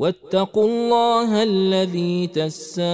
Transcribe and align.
واتقوا 0.00 0.64
الله 0.64 1.42
الذي 1.42 2.26
تساءلون 2.26 2.86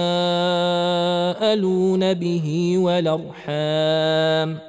به 2.13 2.77
والأرحام. 2.77 4.59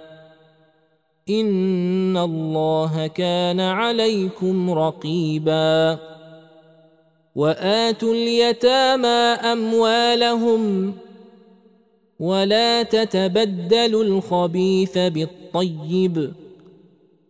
إن 1.30 2.16
الله 2.16 3.06
كان 3.06 3.60
عليكم 3.60 4.70
رقيبا. 4.70 5.98
وآتوا 7.34 8.12
اليتامى 8.14 9.52
أموالهم 9.52 10.94
ولا 12.20 12.82
تتبدلوا 12.82 14.04
الخبيث 14.04 14.98
بالطيب. 14.98 16.32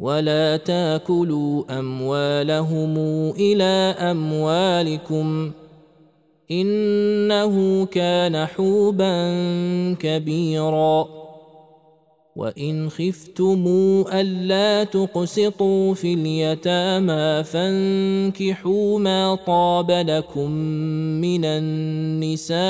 ولا 0.00 0.56
تاكلوا 0.56 1.78
اموالهم 1.78 2.96
إلى 3.30 3.96
اموالكم 4.10 5.52
انه 6.50 7.86
كان 7.86 8.46
حوبا 8.46 9.14
كبيرا 10.00 11.08
وان 12.36 12.90
خفتم 12.90 13.64
الا 14.12 14.84
تقسطوا 14.84 15.94
في 15.94 16.14
اليتامى 16.14 17.44
فانكحوا 17.44 18.98
ما 18.98 19.34
طاب 19.34 19.90
لكم 19.90 20.50
من 21.20 21.44
النساء 21.44 22.60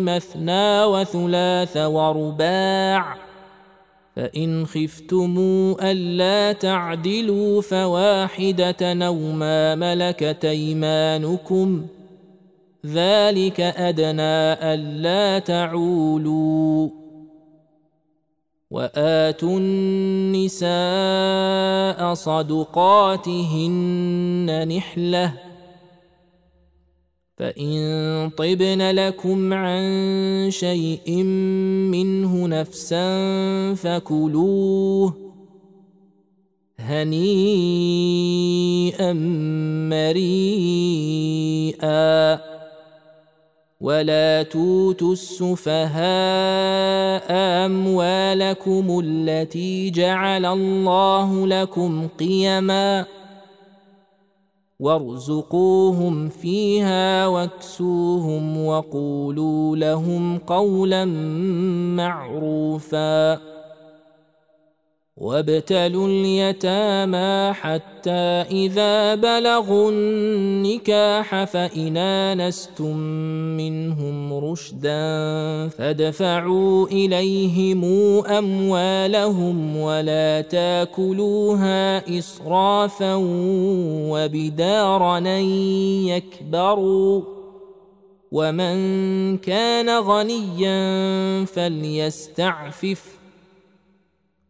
مثنى 0.00 0.84
وثلاث 0.84 1.76
ورباع 1.76 3.27
فإن 4.18 4.66
خفتم 4.66 5.36
ألا 5.82 6.52
تعدلوا 6.52 7.62
فواحدة 7.62 9.06
أو 9.06 9.14
ما 9.14 9.74
ملكت 9.74 10.44
أيمانكم 10.44 11.86
ذلك 12.86 13.60
أدنى 13.60 14.52
ألا 14.74 15.38
تعولوا 15.38 16.88
وآتوا 18.70 19.58
النساء 19.58 20.68
صدقاتهن 22.14 23.68
نحلة 24.68 25.32
فان 27.38 28.30
طبن 28.36 28.90
لكم 28.90 29.52
عن 29.52 30.50
شيء 30.50 31.22
منه 31.92 32.46
نفسا 32.46 33.04
فكلوه 33.74 35.14
هنيئا 36.78 37.92
مريئا 41.12 42.40
ولا 43.80 44.42
توتوا 44.42 45.12
السفهاء 45.12 46.02
اموالكم 47.66 49.00
التي 49.04 49.90
جعل 49.90 50.46
الله 50.46 51.46
لكم 51.46 52.08
قيما 52.18 53.04
وارزقوهم 54.80 56.28
فيها 56.28 57.26
واكسوهم 57.26 58.66
وقولوا 58.66 59.76
لهم 59.76 60.38
قولا 60.38 61.04
معروفا 61.96 63.57
وابتلوا 65.20 66.08
اليتامى 66.08 67.52
حتى 67.54 68.46
إذا 68.50 69.14
بلغوا 69.14 69.90
النكاح 69.90 71.44
فإن 71.44 71.96
آنستم 71.96 72.96
منهم 73.56 74.32
رشدا 74.32 75.08
فادفعوا 75.68 76.86
إليهم 76.86 77.84
أموالهم 78.26 79.76
ولا 79.76 80.40
تاكلوها 80.40 82.18
إسرافا 82.18 83.14
وبدارا 84.10 85.18
يكبروا 86.08 87.22
ومن 88.32 89.36
كان 89.36 89.98
غنيا 89.98 91.44
فليستعفف 91.44 93.17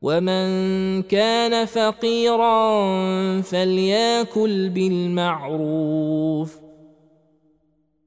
ومن 0.03 1.03
كان 1.03 1.67
فقيرا 1.67 2.61
فلياكل 3.41 4.69
بالمعروف 4.69 6.57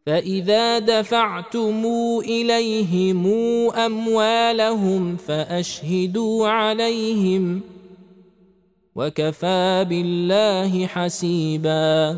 فاذا 0.05 0.79
دفعتم 0.79 1.85
اليهم 2.25 3.25
اموالهم 3.71 5.17
فاشهدوا 5.17 6.47
عليهم 6.47 7.61
وكفى 8.95 9.85
بالله 9.89 10.87
حسيبا 10.87 12.17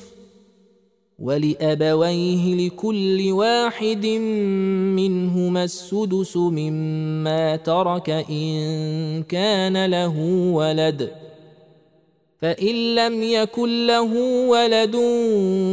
ولأبويه 1.21 2.67
لكل 2.67 3.31
واحد 3.31 4.05
منهما 4.95 5.63
السدس 5.63 6.37
مما 6.37 7.55
ترك 7.55 8.09
إن 8.09 9.23
كان 9.23 9.85
له 9.85 10.19
ولد. 10.53 11.11
فإن 12.41 12.95
لم 12.95 13.23
يكن 13.23 13.87
له 13.87 14.13
ولد 14.47 14.95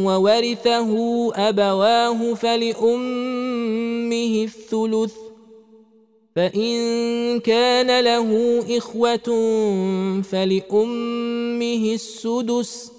وورثه 0.03 0.91
أبواه 1.35 2.33
فلأمه 2.33 4.13
الثلث. 4.43 5.13
فإن 6.35 7.39
كان 7.39 8.03
له 8.03 8.63
إخوة 8.77 9.29
فلأمه 10.21 11.93
السدس. 11.93 12.98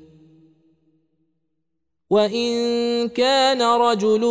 وان 2.11 3.09
كان 3.09 3.61
رجل 3.61 4.23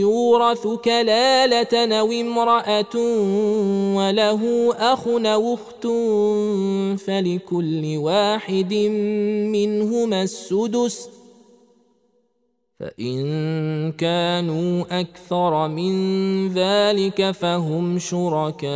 يورث 0.00 0.66
كلاله 0.66 1.98
أو 2.00 2.12
امراه 2.12 2.94
وله 3.96 4.74
اخ 4.78 5.08
أو 5.08 5.54
اخت 5.54 5.86
فلكل 7.00 7.96
واحد 7.96 8.74
منهما 9.54 10.22
السدس 10.22 11.08
فإن 12.78 13.92
كانوا 13.92 15.00
أكثر 15.00 15.68
من 15.68 15.92
ذلك 16.48 17.30
فهم 17.30 17.98
شركاء 17.98 18.70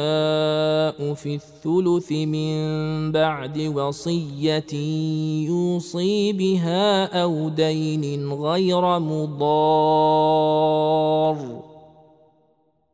في 1.15 1.35
الثلث 1.35 2.13
من 2.13 3.13
بعد 3.13 3.59
وصية 3.59 4.75
يوصي 5.47 6.33
بها 6.33 7.23
أو 7.23 7.49
دين 7.49 8.33
غير 8.33 8.99
مضار. 8.99 10.43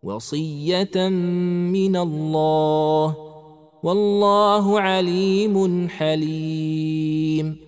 وصية 0.03 1.09
من 1.09 1.97
الله 1.97 3.17
والله 3.83 4.81
عليم 4.81 5.89
حليم. 5.89 7.68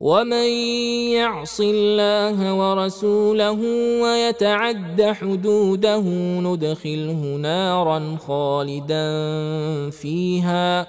ومن 0.00 0.48
يعص 1.12 1.60
الله 1.60 2.54
ورسوله 2.54 3.60
ويتعد 4.02 5.02
حدوده 5.02 6.00
ندخله 6.40 7.36
نارا 7.36 8.16
خالدا 8.26 9.10
فيها 9.90 10.86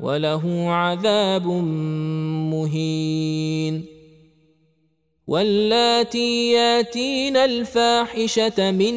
وله 0.00 0.70
عذاب 0.70 1.46
مهين 2.52 3.84
واللاتي 5.26 6.52
ياتين 6.52 7.36
الفاحشه 7.36 8.70
من 8.70 8.94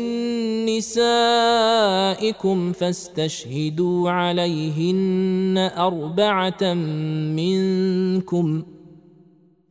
نسائكم 0.66 2.72
فاستشهدوا 2.72 4.10
عليهن 4.10 5.72
اربعه 5.78 6.74
منكم 7.36 8.64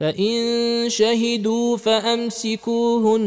فإن 0.00 0.88
شهدوا 0.88 1.76
فأمسكوهن 1.76 3.20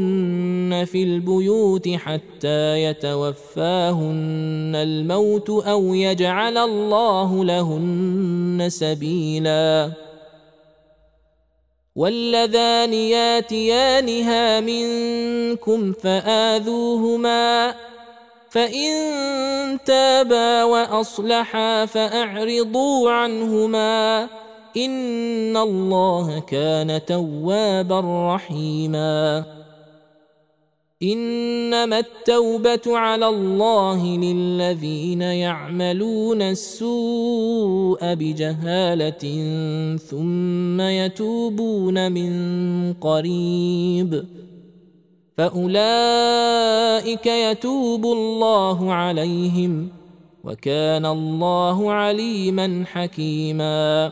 في 0.92 1.04
البيوت 1.04 1.90
حتى 1.90 2.84
يتوفاهن 2.84 4.72
الموت 4.76 5.50
أو 5.50 5.94
يجعل 5.94 6.58
الله 6.58 7.46
لهن 7.46 8.66
سبيلا. 8.70 9.92
واللذان 11.96 12.94
ياتيانها 12.94 14.60
منكم 14.60 15.94
فآذوهما 15.94 17.76
فإن 18.50 18.94
تابا 19.86 20.64
وأصلحا 20.64 21.86
فأعرضوا 21.86 23.12
عنهما. 23.12 24.30
ان 24.78 25.58
الله 25.58 26.40
كان 26.40 27.06
توابا 27.06 28.36
رحيما. 28.36 29.46
انما 31.04 32.00
التوبه 32.00 32.98
على 32.98 33.28
الله 33.30 34.18
للذين 34.18 35.22
يعملون 35.22 36.42
السوء 36.42 38.14
بجهاله 38.14 39.18
ثم 39.98 40.82
يتوبون 40.82 42.12
من 42.12 42.34
قريب. 42.94 44.26
فاولئك 45.38 47.26
يتوب 47.26 48.06
الله 48.06 48.94
عليهم 48.94 49.90
وكان 50.44 51.06
الله 51.06 51.92
عليما 51.92 52.84
حكيما. 52.92 54.12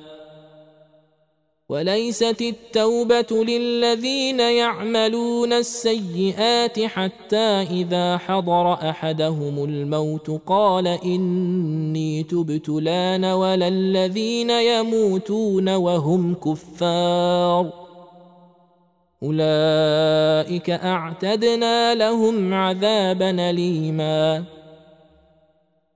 وليست 1.71 2.41
التوبه 2.41 3.43
للذين 3.43 4.39
يعملون 4.39 5.53
السيئات 5.53 6.79
حتى 6.79 7.61
اذا 7.71 8.17
حضر 8.17 8.73
احدهم 8.73 9.63
الموت 9.63 10.41
قال 10.47 10.87
اني 10.87 12.23
تبت 12.23 12.69
لأن 12.69 13.25
ولا 13.25 13.67
الذين 13.67 14.49
يموتون 14.49 15.69
وهم 15.69 16.35
كفار 16.35 17.71
اولئك 19.23 20.69
اعتدنا 20.69 21.95
لهم 21.95 22.53
عذابا 22.53 23.49
اليما 23.49 24.43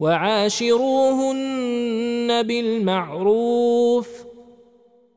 وعاشروهن 0.00 1.62
بالمعروف 2.42 4.08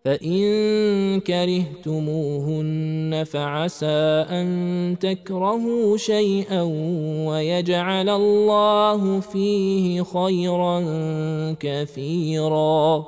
فإن 0.06 1.20
كرهتموهن 1.20 3.24
فعسى 3.32 4.26
أن 4.30 4.96
تكرهوا 5.00 5.98
شيئا 5.98 6.62
ويجعل 7.28 8.10
الله 8.10 9.20
فيه 9.20 10.04
خيرا 10.04 10.82
كثيرا. 11.60 13.06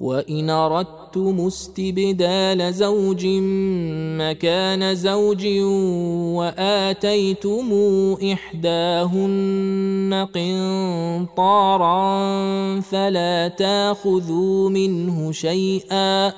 وإن 0.00 0.50
أردتم 0.50 1.46
استبدال 1.46 2.74
زوج 2.74 3.26
مكان 4.18 4.94
زوج 4.94 5.46
وآتيتم 6.38 7.72
إحداهن 8.32 10.26
قنطارا 10.34 12.00
فلا 12.80 13.48
تأخذوا 13.48 14.70
منه 14.70 15.32
شيئا 15.32 16.32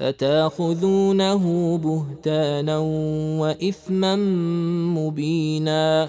أتأخذونه 0.00 1.76
بهتانا 1.78 2.78
وإثما 3.40 4.16
مبينا 4.96 6.08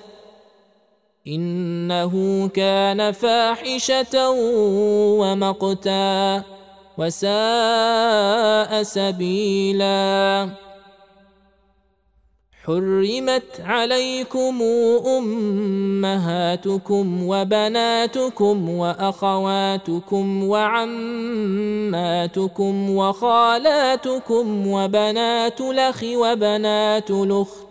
إنه 1.27 2.47
كان 2.47 3.11
فاحشة 3.11 4.29
ومقتا 5.19 6.43
وساء 6.97 8.83
سبيلا. 8.83 10.49
حرمت 12.65 13.61
عليكم 13.65 14.61
أمهاتكم 15.17 17.05
وبناتكم 17.27 18.69
وأخواتكم 18.69 20.43
وعماتكم 20.43 21.95
وخالاتكم 22.95 24.67
وبنات 24.67 25.61
الأخ 25.61 26.03
وبنات 26.03 27.11
الأخت 27.11 27.70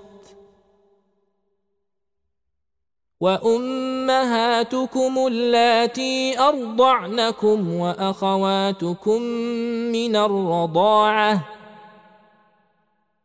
وأمهاتكم 3.21 5.13
اللاتي 5.27 6.39
أرضعنكم 6.39 7.75
وأخواتكم 7.75 9.23
من 9.93 10.17
الرضاعة 10.17 11.45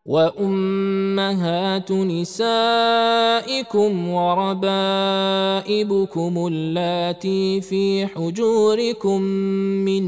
وأمهات 0.06 1.92
نسائكم 1.92 2.90
وربائبكم 4.10 5.68
اللاتي 6.48 7.62
في 7.62 8.08
حجوركم 8.08 9.22
من 9.88 10.06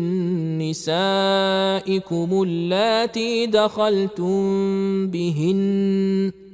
نسائكم 0.58 2.44
اللاتي 2.44 3.46
دخلتم 3.46 4.38
بهن 5.08 6.47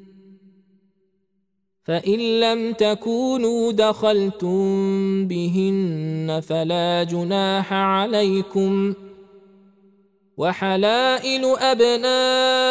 فإن 1.86 2.40
لم 2.40 2.74
تكونوا 2.74 3.72
دخلتم 3.72 4.58
بهن 5.28 6.42
فلا 6.48 7.04
جناح 7.04 7.74
عليكم 7.74 8.94
وحلائل 10.38 11.46
أبنائكم 11.60 12.70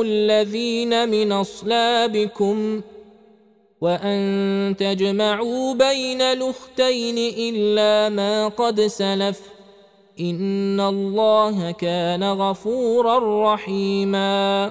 الذين 0.00 1.08
من 1.08 1.32
أصلابكم 1.32 2.80
وأن 3.80 4.74
تجمعوا 4.78 5.74
بين 5.74 6.22
الأختين 6.22 7.18
إلا 7.18 8.08
ما 8.08 8.48
قد 8.48 8.80
سلف 8.80 9.40
إن 10.20 10.80
الله 10.80 11.70
كان 11.70 12.24
غفورا 12.24 13.54
رحيما 13.54 14.70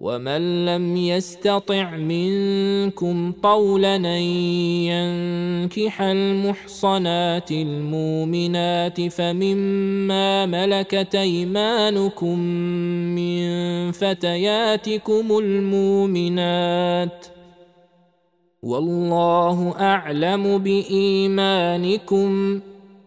ومن 0.00 0.66
لم 0.66 0.96
يستطع 0.96 1.90
منكم 1.96 3.32
طولا 3.42 3.96
ان 3.96 4.22
ينكح 4.88 6.02
المحصنات 6.02 7.50
المؤمنات 7.50 9.00
فمما 9.00 10.46
ملكت 10.46 11.14
ايمانكم 11.14 12.38
من 13.14 13.42
فتياتكم 13.92 15.38
المؤمنات 15.38 17.26
والله 18.62 19.74
اعلم 19.80 20.58
بايمانكم 20.58 22.30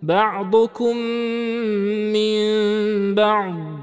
بعضكم 0.01 0.97
من 2.13 3.15
بعض 3.15 3.82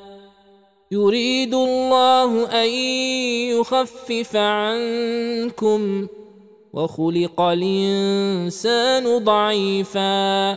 يريد 0.91 1.53
الله 1.53 2.45
أن 2.63 2.69
يخفف 3.55 4.35
عنكم 4.35 6.07
وخلق 6.73 7.41
الإنسان 7.41 9.23
ضعيفا. 9.23 10.51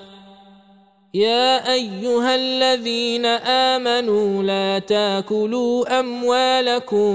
يا 1.14 1.72
أيها 1.72 2.34
الذين 2.34 3.26
آمنوا 3.46 4.42
لا 4.42 4.78
تأكلوا 4.78 6.00
أموالكم 6.00 7.12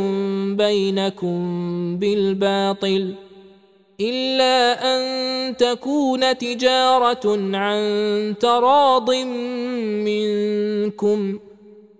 بينكم 0.55 1.39
بالباطل 1.99 3.13
إلا 4.01 4.55
أن 4.95 5.57
تكون 5.57 6.37
تجارة 6.37 7.55
عن 7.57 7.79
تراض 8.39 9.11
منكم. 10.07 11.39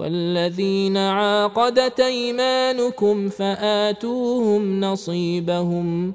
والذين 0.00 0.96
عاقدت 0.96 2.00
أيمانكم 2.00 3.28
فآتوهم 3.28 4.80
نصيبهم 4.80 6.14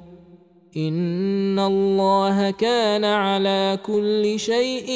إن 0.76 1.58
الله 1.58 2.50
كان 2.50 3.04
على 3.04 3.78
كل 3.86 4.34
شيء 4.38 4.90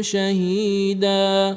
شهيدا 0.00 1.56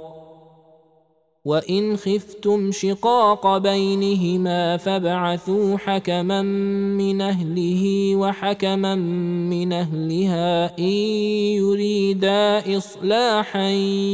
وان 1.45 1.97
خفتم 1.97 2.71
شقاق 2.71 3.57
بينهما 3.57 4.77
فابعثوا 4.77 5.77
حكما 5.77 6.41
من 6.97 7.21
اهله 7.21 8.15
وحكما 8.15 8.95
من 8.95 9.73
اهلها 9.73 10.77
ان 10.79 10.93
يريدا 11.57 12.77
اصلاحا 12.77 13.69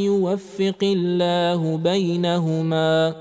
يوفق 0.06 0.84
الله 0.84 1.78
بينهما 1.78 3.16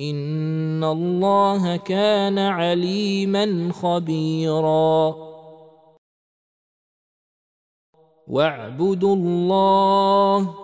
ان 0.00 0.84
الله 0.84 1.76
كان 1.76 2.38
عليما 2.38 3.72
خبيرا 3.72 5.14
واعبدوا 8.28 9.16
الله 9.16 10.63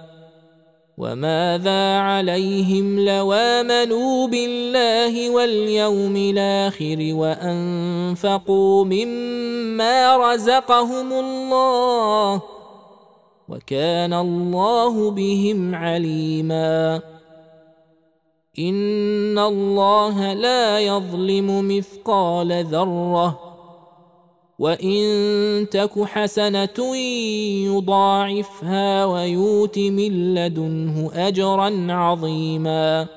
وماذا 1.01 1.97
عليهم 1.97 2.99
لو 2.99 3.33
امنوا 3.33 4.27
بالله 4.27 5.29
واليوم 5.29 6.15
الآخر 6.15 6.97
وأنفقوا 7.13 8.85
مما 8.85 10.17
رزقهم 10.17 11.13
الله 11.13 12.41
وكان 13.49 14.13
الله 14.13 15.11
بهم 15.11 15.75
عليما. 15.75 17.01
إن 18.59 19.39
الله 19.39 20.33
لا 20.33 20.79
يظلم 20.79 21.77
مثقال 21.77 22.65
ذرة 22.65 23.50
وان 24.61 25.67
تك 25.71 26.03
حسنه 26.03 26.95
يضاعفها 27.65 29.05
ويؤت 29.05 29.77
من 29.77 30.35
لدنه 30.35 31.11
اجرا 31.15 31.87
عظيما 31.89 33.07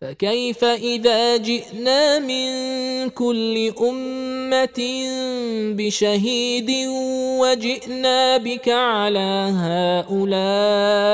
فكيف 0.00 0.64
اذا 0.64 1.36
جئنا 1.36 2.18
من 2.18 2.48
كل 3.10 3.72
امه 3.80 4.80
بشهيد 5.78 6.70
وجئنا 7.40 8.36
بك 8.36 8.68
على 8.68 9.52
هؤلاء 10.10 11.04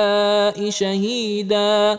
شهيدا 0.71 1.99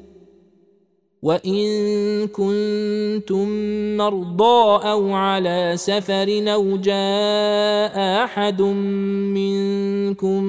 وان 1.21 2.27
كنتم 2.27 3.47
مرضى 3.97 4.87
أو 4.89 5.13
على 5.13 5.73
سفر 5.75 6.53
أو 6.53 6.77
جاء 6.77 8.23
احد 8.23 8.61
منكم 8.61 10.43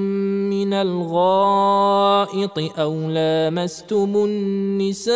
من 0.49 0.73
الغائط 0.73 2.59
أو 2.79 2.95
لامستم 3.11 4.25
النساء 4.25 5.15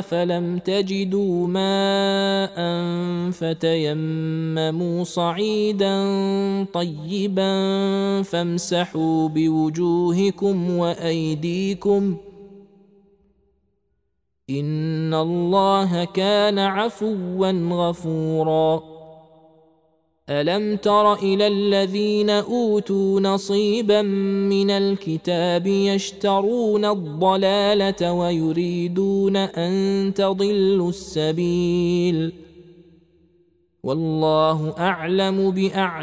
فلم 0.00 0.58
تجدوا 0.58 1.46
ماء 1.46 2.56
فتيمموا 3.30 5.04
صعيدا 5.04 5.94
طيبا 6.72 7.52
فامسحوا 8.22 9.28
بوجوهكم 9.28 10.78
وايديكم 10.78 12.27
ان 14.50 15.14
الله 15.14 16.04
كان 16.04 16.58
عفوا 16.58 17.52
غفورا. 17.52 18.82
الم 20.30 20.76
تر 20.76 21.14
إلى 21.14 21.46
الذين 21.46 22.30
اوتوا 22.30 23.20
نصيبا 23.20 24.02
من 24.02 24.70
الكتاب 24.70 25.66
يشترون 25.66 26.84
الضلاله 26.84 28.12
ويريدون 28.12 29.36
ان 29.36 30.14
تضلوا 30.14 30.88
السبيل. 30.88 32.32
والله 33.82 34.74
اعلم 34.78 35.50
باعدائكم. 35.50 36.02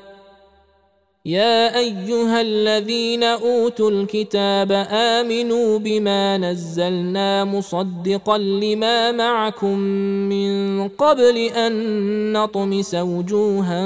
يا 1.25 1.77
أيها 1.77 2.41
الذين 2.41 3.23
أوتوا 3.23 3.91
الكتاب 3.91 4.71
آمنوا 4.91 5.79
بما 5.79 6.37
نزلنا 6.37 7.45
مصدقا 7.45 8.37
لما 8.37 9.11
معكم 9.11 9.77
من 10.29 10.87
قبل 10.87 11.37
أن 11.37 12.33
نطمس 12.33 12.95
وجوها 12.95 13.85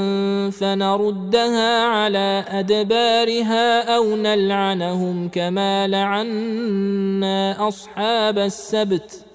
فنردها 0.49 1.83
على 1.85 2.45
أدبارها 2.47 3.95
أو 3.95 4.15
نلعنهم 4.15 5.29
كما 5.29 5.87
لعنا 5.87 7.67
أصحاب 7.67 8.37
السبت 8.37 9.25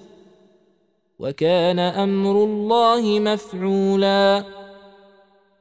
وكان 1.19 1.79
أمر 1.79 2.43
الله 2.43 3.19
مفعولا 3.19 4.60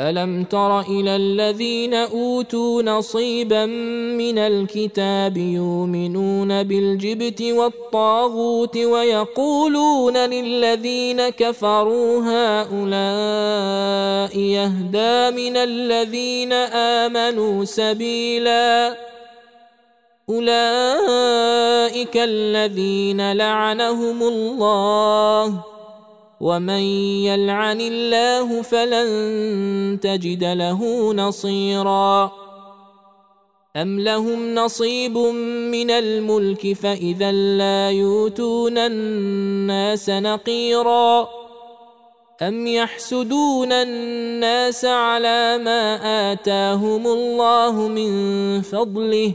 ألم 0.00 0.44
تر 0.44 0.80
إلى 0.80 1.16
الذين 1.16 1.94
أوتوا 1.94 2.82
نصيبا 2.82 3.66
من 4.16 4.38
الكتاب 4.38 5.36
يؤمنون 5.36 6.62
بالجبت 6.62 7.42
والطاغوت 7.42 8.76
ويقولون 8.76 10.16
للذين 10.16 11.28
كفروا 11.28 12.22
هؤلاء 12.22 12.80
يهدى 14.38 15.30
من 15.36 15.56
الذين 15.56 16.52
آمنوا 17.02 17.64
سبيلا 17.64 18.96
أولئك 20.28 22.16
الذين 22.16 23.32
لعنهم 23.32 24.22
الله 24.22 25.69
ومن 26.40 26.82
يلعن 27.28 27.80
الله 27.80 28.62
فلن 28.62 30.00
تجد 30.02 30.44
له 30.44 31.12
نصيرا 31.14 32.32
ام 33.76 34.00
لهم 34.00 34.54
نصيب 34.54 35.18
من 35.70 35.90
الملك 35.90 36.72
فاذا 36.72 37.32
لا 37.32 37.90
يؤتون 37.90 38.78
الناس 38.78 40.10
نقيرا 40.10 41.28
ام 42.42 42.66
يحسدون 42.66 43.72
الناس 43.72 44.84
على 44.84 45.58
ما 45.58 45.82
اتاهم 46.32 47.06
الله 47.06 47.88
من 47.88 48.12
فضله 48.62 49.34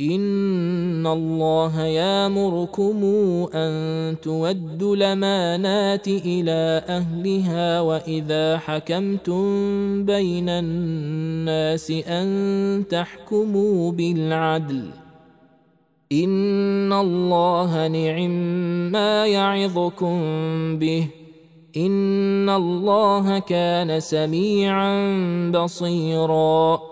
ان 0.00 1.06
الله 1.06 1.80
يامركم 1.80 3.04
ان 3.54 4.16
تودوا 4.22 4.96
الامانات 4.96 6.08
إلى 6.08 6.82
اهلها 6.88 7.80
واذا 7.80 8.58
حكمتم 8.58 9.44
بين 10.04 10.48
الناس 10.48 11.90
ان 11.90 12.84
تحكموا 12.90 13.92
بالعدل 13.92 14.90
ان 16.12 16.92
الله 16.92 17.88
نعم 17.88 18.30
ما 18.92 19.26
يعظكم 19.26 20.18
به 20.78 21.08
ان 21.76 22.50
الله 22.50 23.38
كان 23.38 24.00
سميعا 24.00 24.94
بصيرا 25.50 26.91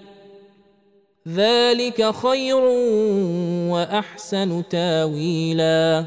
ذلك 1.27 2.15
خير 2.15 2.61
وأحسن 3.71 4.63
تاويلا. 4.69 6.05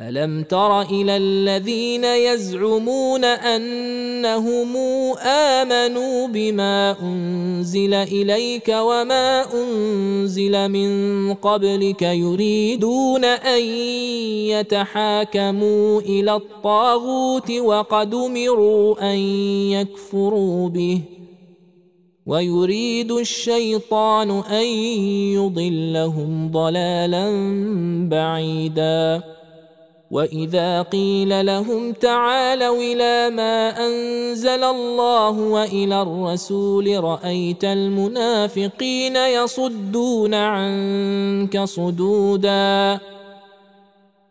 ألم 0.00 0.42
تر 0.42 0.82
إلى 0.82 1.16
الذين 1.16 2.04
يزعمون 2.04 3.24
أنهم 3.24 4.76
آمنوا 5.26 6.28
بما 6.28 6.96
أنزل 7.02 7.94
إليك 7.94 8.68
وما 8.68 9.44
أنزل 9.54 10.68
من 10.68 11.34
قبلك 11.34 12.02
يريدون 12.02 13.24
أن 13.24 13.62
يتحاكموا 14.48 16.00
إلى 16.00 16.34
الطاغوت 16.34 17.50
وقد 17.50 18.14
أمروا 18.14 19.12
أن 19.12 19.18
يكفروا 19.76 20.68
به. 20.68 21.19
ويريد 22.30 23.12
الشيطان 23.12 24.30
أن 24.30 24.66
يضلهم 25.34 26.50
ضلالا 26.52 27.26
بعيدا. 28.10 29.22
وإذا 30.10 30.82
قيل 30.82 31.46
لهم 31.46 31.92
تعالوا 31.92 32.82
إلى 32.82 33.36
ما 33.36 33.86
أنزل 33.86 34.64
الله 34.64 35.30
وإلى 35.30 36.02
الرسول 36.02 37.04
رأيت 37.04 37.64
المنافقين 37.64 39.16
يصدون 39.16 40.34
عنك 40.34 41.64
صدودا. 41.64 43.00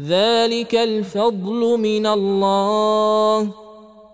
ذلك 0.00 0.74
الفضل 0.74 1.78
من 1.78 2.06
الله 2.06 3.50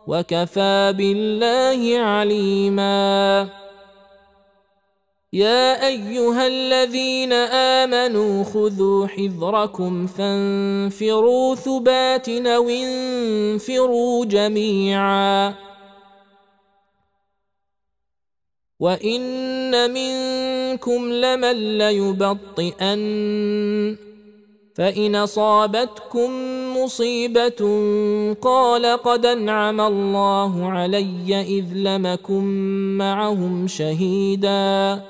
وكفى 0.07 0.95
بالله 0.97 1.99
عليما. 1.99 3.49
يا 5.33 5.87
أيها 5.87 6.47
الذين 6.47 7.33
آمنوا 7.33 8.45
خذوا 8.45 9.07
حذركم 9.07 10.07
فانفروا 10.07 11.55
ثبات 11.55 12.29
أو 12.29 12.69
انفروا 12.69 14.25
جميعا. 14.25 15.55
وإن 18.81 19.91
منكم 19.91 21.13
لمن 21.13 21.79
ليبطئن 21.79 23.01
فإن 24.81 25.17
أصابتكم 25.17 26.31
مصيبة 26.77 27.61
قال 28.43 28.87
قد 28.87 29.27
أنعم 29.27 29.81
الله 29.81 30.71
علي 30.71 31.41
إذ 31.41 31.65
لمكم 31.75 32.45
معهم 32.99 33.67
شهيدا. 33.67 35.03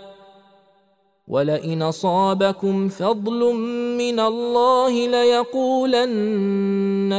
ولئن 1.29 1.83
أصابكم 1.83 2.89
فضل 2.89 3.55
من 3.99 4.21
الله 4.21 5.09
ليقولن 5.09 6.41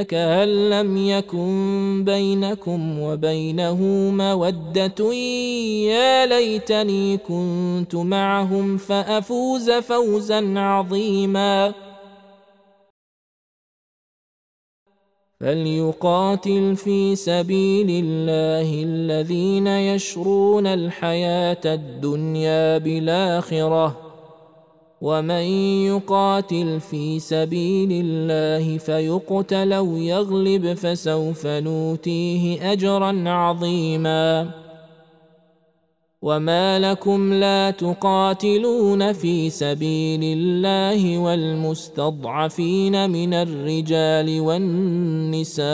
كأن 0.01 0.69
لم 0.69 0.97
يكن 0.97 2.03
بينكم 2.05 2.99
وبينه 2.99 3.81
مودة. 4.13 5.13
يا 5.93 6.25
ليتني 6.25 7.17
كنت 7.17 7.95
معهم 7.95 8.77
فأفوز 8.77 9.71
فوزا 9.71 10.59
عظيما. 10.59 11.73
فليقاتل 15.41 16.75
في 16.75 17.15
سبيل 17.15 18.05
الله 18.05 18.83
الذين 18.83 19.67
يشرون 19.67 20.67
الحياة 20.67 21.61
الدنيا 21.65 22.77
بالاخره 22.77 23.97
ومن 25.01 25.43
يقاتل 25.85 26.79
في 26.79 27.19
سبيل 27.19 27.89
الله 28.05 28.77
فيقتل 28.77 29.73
أو 29.73 29.97
يغلب 29.97 30.73
فسوف 30.73 31.47
نوتيه 31.47 32.71
اجرا 32.71 33.29
عظيما 33.29 34.60
وما 36.23 36.79
لكم 36.79 37.33
لا 37.33 37.71
تقاتلون 37.71 39.13
في 39.13 39.49
سبيل 39.49 40.19
الله 40.23 41.17
والمستضعفين 41.17 43.09
من 43.09 43.33
الرجال 43.33 44.41
والنساء 44.41 45.65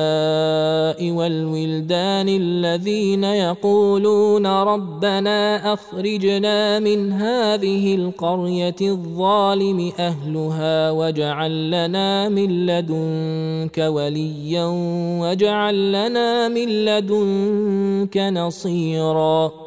والولدان 1.11 2.29
الذين 2.29 3.23
يقولون 3.23 4.47
ربنا 4.47 5.73
اخرجنا 5.73 6.79
من 6.79 7.11
هذه 7.11 7.95
القريه 7.95 8.75
الظالم 8.81 9.91
اهلها 9.99 10.91
واجعل 10.91 11.71
لنا 11.71 12.29
من 12.29 12.65
لدنك 12.65 13.77
وليا 13.77 14.65
واجعل 15.21 15.91
لنا 15.91 16.47
من 16.47 16.85
لدنك 16.85 18.17
نصيرا 18.17 19.66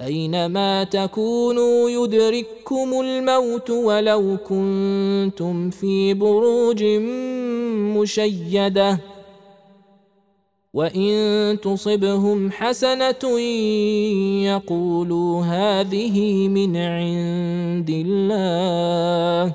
أينما 0.00 0.84
تكونوا 0.84 1.90
يدرككم 1.90 3.00
الموت 3.00 3.70
ولو 3.70 4.36
كنتم 4.48 5.70
في 5.70 6.14
بروج 6.14 6.84
مشيدة 7.96 8.98
وإن 10.74 11.58
تصبهم 11.62 12.50
حسنة 12.50 13.38
يقولوا 14.44 15.42
هذه 15.42 16.48
من 16.48 16.76
عند 16.76 17.90
الله 17.90 19.54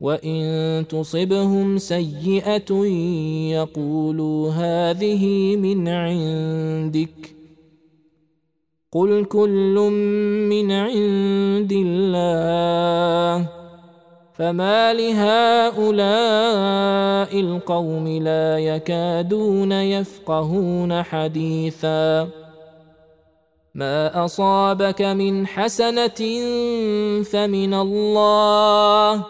وإن 0.00 0.84
تصبهم 0.88 1.78
سيئة 1.78 2.72
يقولوا 3.52 4.50
هذه 4.50 5.56
من 5.56 5.88
عندك 5.88 7.37
قل 8.92 9.24
كل 9.24 9.74
من 10.48 10.72
عند 10.72 11.72
الله 11.72 13.48
فما 14.34 14.92
لهؤلاء 14.94 15.90
القوم 17.40 18.08
لا 18.08 18.58
يكادون 18.58 19.72
يفقهون 19.72 21.02
حديثا 21.02 22.28
ما 23.74 24.24
اصابك 24.24 25.02
من 25.02 25.46
حسنه 25.46 26.20
فمن 27.22 27.74
الله 27.74 29.24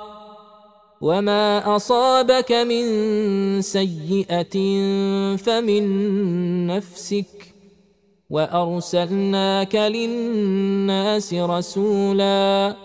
وما 1.00 1.76
اصابك 1.76 2.52
من 2.52 2.84
سيئه 3.62 4.56
فمن 5.36 5.86
نفسك 6.66 7.37
وارسلناك 8.30 9.74
للناس 9.74 11.34
رسولا 11.34 12.76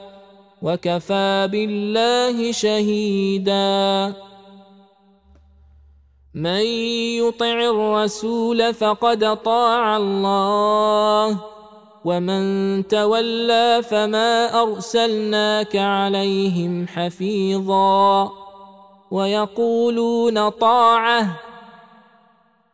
وكفى 0.61 1.49
بالله 1.51 2.51
شهيدا 2.51 4.13
من 6.33 6.65
يطع 7.19 7.59
الرسول 7.59 8.73
فقد 8.73 9.37
طاع 9.43 9.97
الله 9.97 11.39
ومن 12.05 12.43
تولى 12.87 13.81
فما 13.83 14.61
ارسلناك 14.63 15.75
عليهم 15.75 16.87
حفيظا 16.87 18.31
ويقولون 19.11 20.49
طاعه 20.49 21.52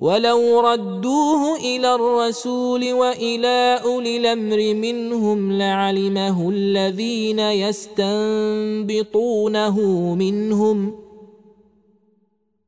ولو 0.00 0.60
ردوه 0.60 1.56
إلى 1.56 1.94
الرسول 1.94 2.92
والى 2.92 3.80
اولي 3.84 4.16
الامر 4.16 4.74
منهم 4.74 5.52
لعلمه 5.52 6.50
الذين 6.50 7.38
يستنبطونه 7.38 9.80
منهم 10.14 10.94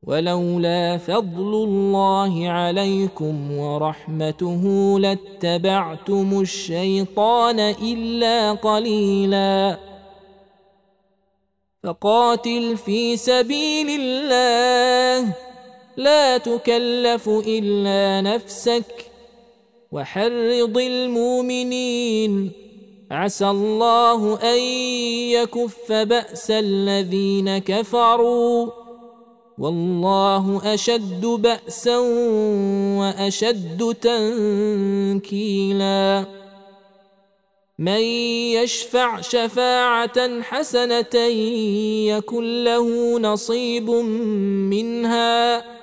ولولا 0.03 0.97
فضل 0.97 1.53
الله 1.53 2.49
عليكم 2.49 3.57
ورحمته 3.57 4.63
لاتبعتم 4.99 6.41
الشيطان 6.41 7.59
الا 7.59 8.51
قليلا 8.51 9.77
فقاتل 11.83 12.77
في 12.77 13.17
سبيل 13.17 13.89
الله 13.89 15.42
لا 15.97 16.37
تكلف 16.37 17.29
إلا 17.29 18.21
نفسك 18.21 19.11
وحرض 19.91 20.77
المؤمنين. 20.77 22.51
عسى 23.11 23.49
الله 23.49 24.39
أن 24.53 24.59
يكف 25.29 25.91
بأس 25.91 26.51
الذين 26.51 27.57
كفروا. 27.57 28.71
والله 29.57 30.73
أشد 30.73 31.25
بأسا 31.25 31.97
وأشد 32.99 33.95
تنكيلا. 35.21 36.25
من 37.79 38.01
يشفع 38.53 39.21
شفاعة 39.21 40.41
حسنة 40.41 41.15
يكن 42.07 42.63
له 42.63 43.19
نصيب 43.19 43.89
منها. 44.69 45.82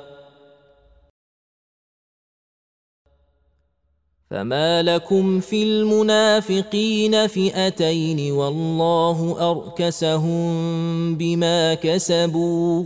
فما 4.31 4.83
لكم 4.83 5.39
في 5.39 5.63
المنافقين 5.63 7.27
فئتين 7.27 8.31
والله 8.31 9.51
اركسهم 9.51 10.51
بما 11.15 11.73
كسبوا 11.73 12.83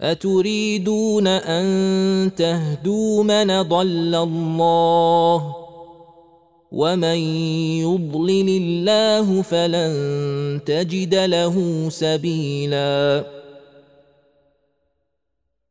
اتريدون 0.00 1.26
ان 1.26 2.30
تهدوا 2.36 3.22
من 3.22 3.62
ضل 3.62 4.14
الله؟ 4.14 5.54
ومن 6.72 7.18
يضلل 7.80 8.48
الله 8.48 9.42
فلن 9.42 10.60
تجد 10.66 11.14
له 11.14 11.86
سبيلا 11.88 13.37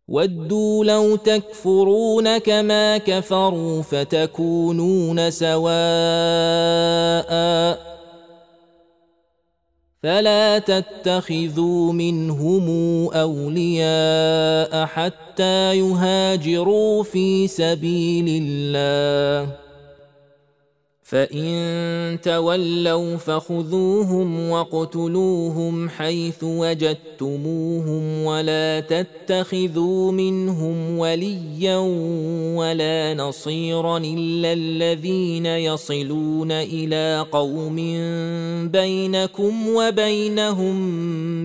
ودوا 0.07 0.85
لو 0.85 1.15
تكفرون 1.15 2.37
كما 2.37 2.97
كفروا 2.97 3.81
فتكونون 3.81 5.31
سواء 5.31 5.67
فلا 10.03 10.59
تتخذوا 10.59 11.93
منهم 11.93 12.67
أولياء 13.13 14.85
حتى 14.85 15.77
يهاجروا 15.77 17.03
في 17.03 17.47
سبيل 17.47 18.43
الله 18.43 19.66
فان 21.07 22.19
تولوا 22.23 23.17
فخذوهم 23.17 24.49
واقتلوهم 24.49 25.89
حيث 25.89 26.43
وجدتموهم 26.43 28.23
ولا 28.23 28.79
تتخذوا 28.79 30.11
منهم 30.11 30.97
وليا 30.97 31.77
ولا 32.57 33.13
نصيرا 33.13 33.97
الا 33.97 34.53
الذين 34.53 35.45
يصلون 35.45 36.51
إلى 36.51 37.25
قوم 37.31 37.75
بينكم 38.71 39.67
وبينهم 39.67 40.75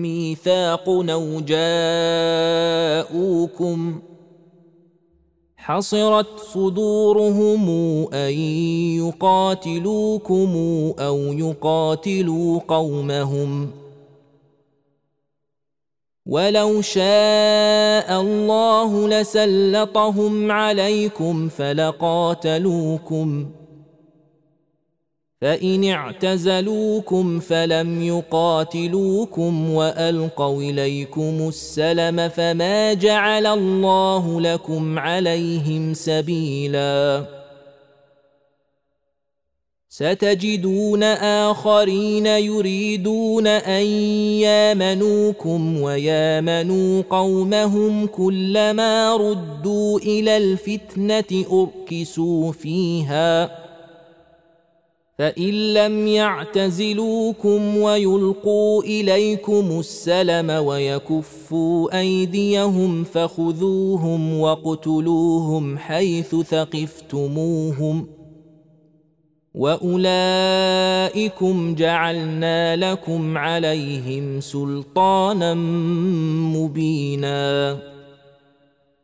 ميثاق 0.01 0.89
أو 0.89 1.39
جاءوكم 3.09 4.01
حصرت 5.65 6.39
صدورهم 6.53 7.69
أن 8.13 8.31
يقاتلوكم 8.99 10.55
أو 10.99 11.17
يقاتلوا 11.17 12.59
قومهم. 12.67 13.71
ولو 16.25 16.81
شاء 16.81 18.21
الله 18.21 19.07
لسلطهم 19.07 20.51
عليكم 20.51 21.49
فلقاتلوكم. 21.49 23.45
فإن 25.43 25.85
اعتزلوكم 25.85 27.39
فلم 27.39 28.03
يقاتلوكم 28.03 29.69
وألقوا 29.69 30.61
إليكم 30.61 31.47
السلم 31.47 32.29
فما 32.29 32.93
جعل 32.93 33.45
الله 33.45 34.41
لكم 34.41 34.99
عليهم 34.99 35.93
سبيلا. 35.93 37.25
ستجدون 39.89 41.03
آخرين 41.03 42.25
يريدون 42.25 43.47
أن 43.47 43.85
يامنوكم 44.41 45.81
ويامنوا 45.81 47.03
قومهم 47.09 48.07
كلما 48.07 49.15
ردوا 49.15 49.99
إلى 49.99 50.37
الفتنة 50.37 51.45
أركسوا 51.51 52.51
فيها. 52.51 53.62
فان 55.17 55.73
لم 55.73 56.07
يعتزلوكم 56.07 57.77
ويلقوا 57.77 58.83
اليكم 58.83 59.79
السلم 59.79 60.49
ويكفوا 60.49 61.99
ايديهم 61.99 63.03
فخذوهم 63.03 64.39
واقتلوهم 64.39 65.77
حيث 65.77 66.35
ثقفتموهم 66.35 68.07
واولئكم 69.53 70.55
جعلنا 71.75 72.75
لكم 72.75 73.37
عليهم 73.37 74.41
سلطانا 74.41 75.53
مبينا 76.53 77.77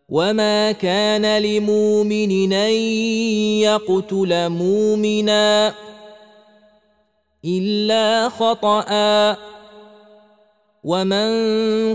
وما 0.10 0.72
كان 0.72 1.41
لمؤمن 1.41 2.53
ان 2.53 2.74
يقتل 3.62 4.49
مؤمنا 4.49 5.74
إلا 7.46 8.30
خطأ. 8.30 9.38
ومن 10.84 11.30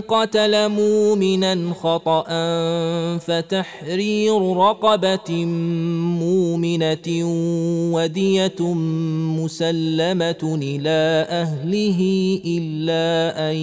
قتل 0.01 0.69
مؤمنا 0.69 1.73
خطأ 1.73 2.23
فتحرير 3.17 4.57
رقبة 4.57 5.45
مؤمنة 6.21 7.07
ودية 7.93 8.73
مسلمة 9.41 10.59
إلى 10.61 11.25
أهله 11.29 12.01
إلا 12.45 13.51
أن 13.51 13.55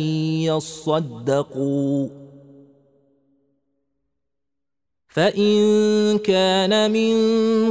يصدقوا. 0.42 2.21
فإن 5.12 6.18
كان 6.18 6.90
من 6.90 7.12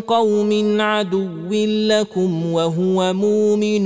قوم 0.01 0.81
عدو 0.81 1.53
لكم 1.87 2.53
وهو 2.53 3.13
مؤمن 3.13 3.85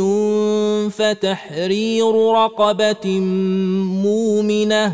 فتحرير 0.90 2.32
رقبة 2.32 3.20
مؤمنة 4.04 4.94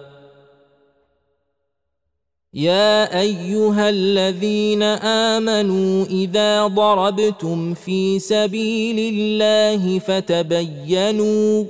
يا 2.53 3.19
أيها 3.19 3.89
الذين 3.89 4.83
آمنوا 4.83 6.05
إذا 6.05 6.67
ضربتم 6.67 7.73
في 7.73 8.19
سبيل 8.19 9.13
الله 9.13 9.99
فتبينوا 9.99 11.63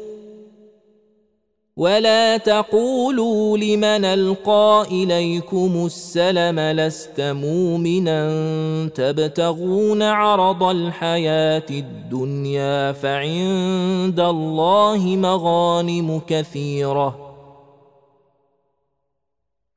ولا 1.78 2.38
تقولوا 2.38 3.58
لمن 3.58 4.06
ألقى 4.06 4.86
إليكم 4.92 5.86
السلم 5.86 6.60
لست 6.60 7.22
مؤمنا 7.22 8.30
تبتغون 8.96 10.02
عرض 10.02 10.64
الحياة 10.64 11.66
الدنيا 11.70 12.92
فعند 12.92 14.20
الله 14.20 14.98
مغانم 15.16 16.22
كثيرة 16.28 17.31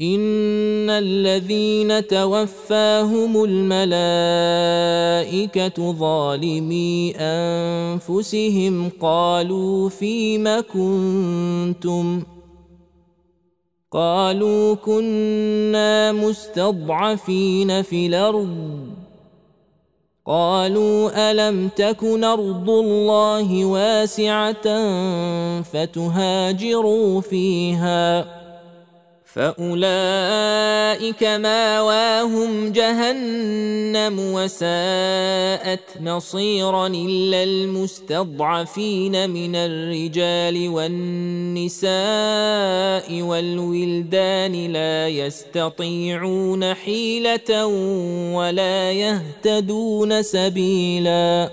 ان 0.00 0.90
الذين 0.90 2.06
توفاهم 2.06 3.44
الملائكه 3.44 3.92
ظالمي 5.92 7.14
انفسهم 7.16 8.90
قالوا 9.00 9.88
فيم 9.88 10.60
كنتم 10.60 12.22
قالوا 13.92 14.74
كنا 14.74 16.12
مستضعفين 16.12 17.82
في 17.82 18.06
الأرض 18.06 18.86
قالوا 20.26 21.30
الم 21.30 21.68
تكن 21.68 22.24
ارض 22.24 22.70
الله 22.70 23.64
واسعه 23.64 24.62
فتهاجروا 25.62 27.20
فيها 27.20 28.37
فاولئك 29.34 31.24
ماواهم 31.24 32.72
جهنم 32.72 34.18
وساءت 34.18 35.80
مصيرا 36.00 36.86
الا 36.86 37.42
المستضعفين 37.42 39.30
من 39.30 39.56
الرجال 39.56 40.68
والنساء 40.68 41.92
والولدان 43.22 44.72
لا 44.72 45.08
يستطيعون 45.08 46.74
حيله 46.74 47.66
ولا 48.34 48.92
يهتدون 48.92 50.22
سبيلا 50.22 51.50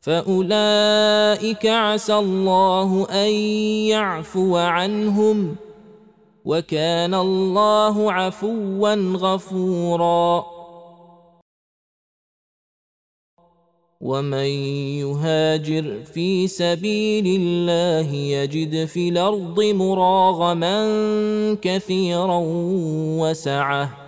فاولئك 0.00 1.66
عسى 1.66 2.14
الله 2.14 3.06
ان 3.10 3.30
يعفو 3.88 4.56
عنهم 4.56 5.56
وكان 6.48 7.14
الله 7.14 8.12
عفوا 8.12 8.94
غفورا. 8.94 10.44
ومن 14.00 14.50
يهاجر 15.04 16.04
في 16.14 16.48
سبيل 16.48 17.26
الله 17.40 18.14
يجد 18.14 18.84
في 18.84 19.08
الأرض 19.08 19.60
مراغما 19.60 20.78
كثيرا 21.62 22.40
وسعة. 23.20 24.07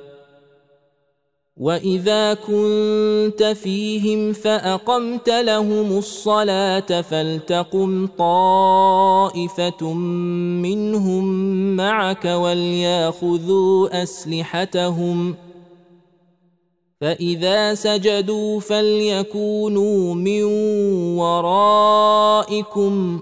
واذا 1.61 2.33
كنت 2.33 3.43
فيهم 3.43 4.33
فاقمت 4.33 5.29
لهم 5.29 5.97
الصلاه 5.97 7.01
فلتقم 7.01 8.07
طائفه 8.07 9.93
منهم 10.63 11.25
معك 11.75 12.25
ولياخذوا 12.25 14.03
اسلحتهم 14.03 15.35
فاذا 17.01 17.73
سجدوا 17.73 18.59
فليكونوا 18.59 20.15
من 20.15 20.43
ورائكم 21.17 23.21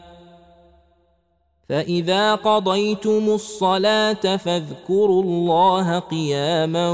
فإذا 1.71 2.35
قضيتم 2.35 3.29
الصلاة 3.29 4.37
فاذكروا 4.37 5.23
الله 5.23 5.99
قياما 5.99 6.91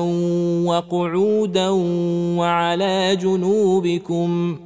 وقعودا 0.66 1.70
وعلى 2.38 3.16
جنوبكم 3.16 4.60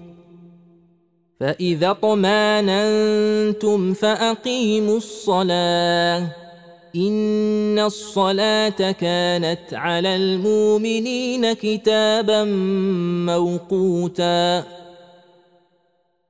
فإذا 1.40 1.92
اطماننتم 1.92 3.94
فأقيموا 3.94 4.98
الصلاة 4.98 6.28
إن 6.96 7.80
الصلاة 7.80 8.92
كانت 8.92 9.74
على 9.74 10.16
المؤمنين 10.16 11.54
كتابا 11.54 12.44
موقوتا 13.26 14.64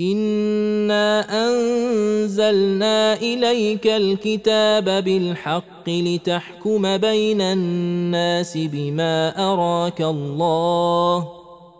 انا 0.00 1.26
انزلنا 1.48 3.14
اليك 3.14 3.86
الكتاب 3.86 4.84
بالحق 5.04 5.88
لتحكم 5.88 6.96
بين 6.96 7.40
الناس 7.40 8.56
بما 8.56 9.50
اراك 9.52 10.00
الله 10.00 11.28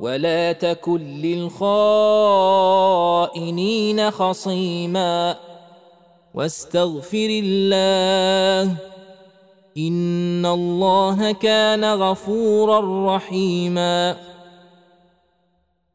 ولا 0.01 0.53
تكن 0.53 1.01
للخائنين 1.01 1.61
خصيما 4.11 5.37
واستغفر 6.35 7.29
الله 7.45 8.77
ان 9.79 10.47
الله 10.47 11.33
كان 11.33 11.85
غفورا 11.85 13.17
رحيما 13.17 14.17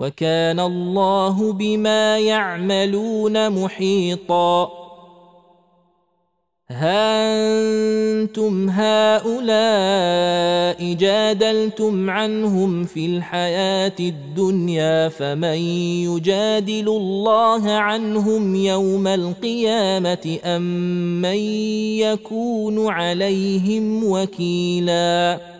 وكان 0.00 0.60
الله 0.60 1.52
بما 1.52 2.18
يعملون 2.18 3.50
محيطا. 3.50 4.70
ها 6.70 7.20
أنتم 8.22 8.70
هؤلاء 8.70 9.34
جادلتم 10.94 12.10
عنهم 12.10 12.84
في 12.84 13.06
الحياة 13.06 13.96
الدنيا 14.00 15.08
فمن 15.08 15.58
يجادل 16.08 16.88
الله 16.88 17.70
عنهم 17.70 18.54
يوم 18.54 19.06
القيامة 19.06 20.38
أم 20.44 20.62
من 21.22 21.38
يكون 21.98 22.88
عليهم 22.88 24.04
وكيلاً؟ 24.04 25.59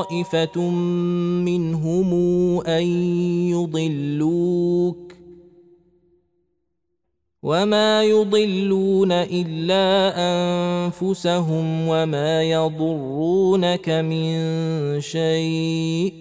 طائفة 0.00 0.60
منهم 1.44 2.10
أن 2.66 2.84
يضلوك 3.52 5.12
وما 7.42 8.04
يضلون 8.04 9.12
إلا 9.12 10.12
أنفسهم 10.16 11.88
وما 11.88 12.42
يضرونك 12.42 13.88
من 13.88 14.36
شيء 15.00 16.14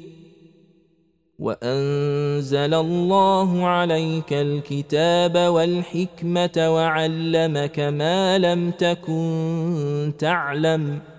وأنزل 1.39 2.73
الله 2.73 3.65
عليك 3.65 4.33
الكتاب 4.33 5.37
والحكمة 5.37 6.75
وعلمك 6.75 7.79
ما 7.79 8.37
لم 8.37 8.71
تكن 8.71 10.13
تعلم 10.19 10.99
ۖ 11.15 11.18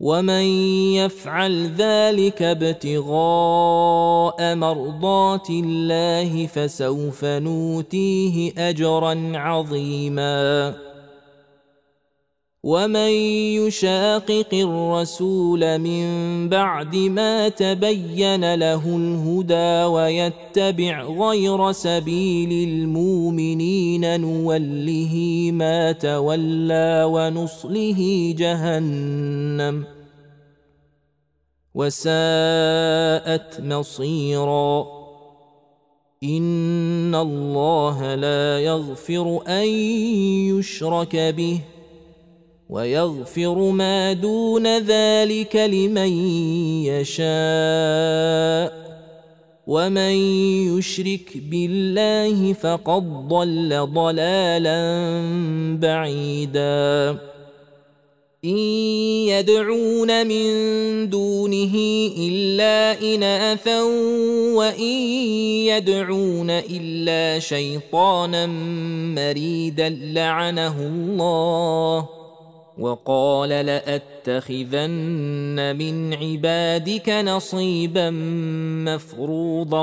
ومن 0.00 0.44
يفعل 0.94 1.70
ذلك 1.78 2.42
ابتغاء 2.42 3.14
مرضات 4.54 5.50
الله 5.50 6.46
فسوف 6.46 7.24
نوتيه 7.24 8.52
اجرا 8.58 9.32
عظيما 9.34 10.74
ومن 12.62 13.10
يشاقق 13.56 14.48
الرسول 14.52 15.78
من 15.78 16.48
بعد 16.48 16.96
ما 16.96 17.48
تبين 17.48 18.54
له 18.54 18.96
الهدى 18.96 19.84
ويتبع 19.84 21.02
غير 21.02 21.72
سبيل 21.72 22.68
المؤمنين 22.68 24.20
نوله 24.20 25.14
ما 25.52 25.92
تولى 25.92 27.04
ونصله 27.08 28.34
جهنم 28.38 29.84
وساءت 31.74 33.60
مصيرا 33.60 34.86
ان 36.22 37.14
الله 37.14 38.14
لا 38.14 38.60
يغفر 38.60 39.42
ان 39.46 39.68
يشرك 40.58 41.16
به 41.16 41.60
ويغفر 42.70 43.70
ما 43.70 44.12
دون 44.12 44.78
ذلك 44.78 45.56
لمن 45.56 46.12
يشاء. 46.84 48.80
ومن 49.66 50.14
يشرك 50.78 51.32
بالله 51.36 52.52
فقد 52.52 53.28
ضل 53.28 53.88
ضلالا 53.94 54.80
بعيدا. 55.80 57.18
إن 58.44 58.58
يدعون 59.28 60.26
من 60.26 61.10
دونه 61.10 61.74
إلا 62.18 63.00
اناثا 63.14 63.82
وإن 64.54 64.98
يدعون 65.66 66.50
إلا 66.50 67.38
شيطانا 67.38 68.46
مريدا 69.16 69.88
لعنه 69.88 70.86
الله. 70.86 72.19
وقال 72.80 73.48
لأتخذن 73.48 74.96
من 75.76 76.14
عبادك 76.14 77.08
نصيبا 77.08 78.10
مفروضا 78.88 79.82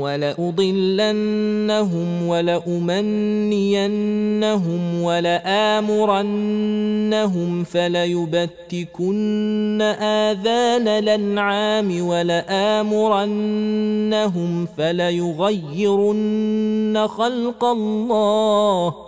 ولأضلنهم 0.00 1.08
ولأمنينهم 2.28 3.02
ولآمرنهم 5.02 6.28
فليبتكن 7.64 9.18
آذان 10.02 10.88
الأنعام 10.88 12.08
ولآمرنهم 12.08 13.08
فليغيرن 14.76 16.28
خلق 17.08 17.64
الله 17.64 19.07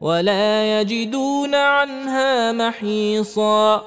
ولا 0.00 0.80
يجدون 0.80 1.54
عنها 1.54 2.52
محيصا. 2.52 3.82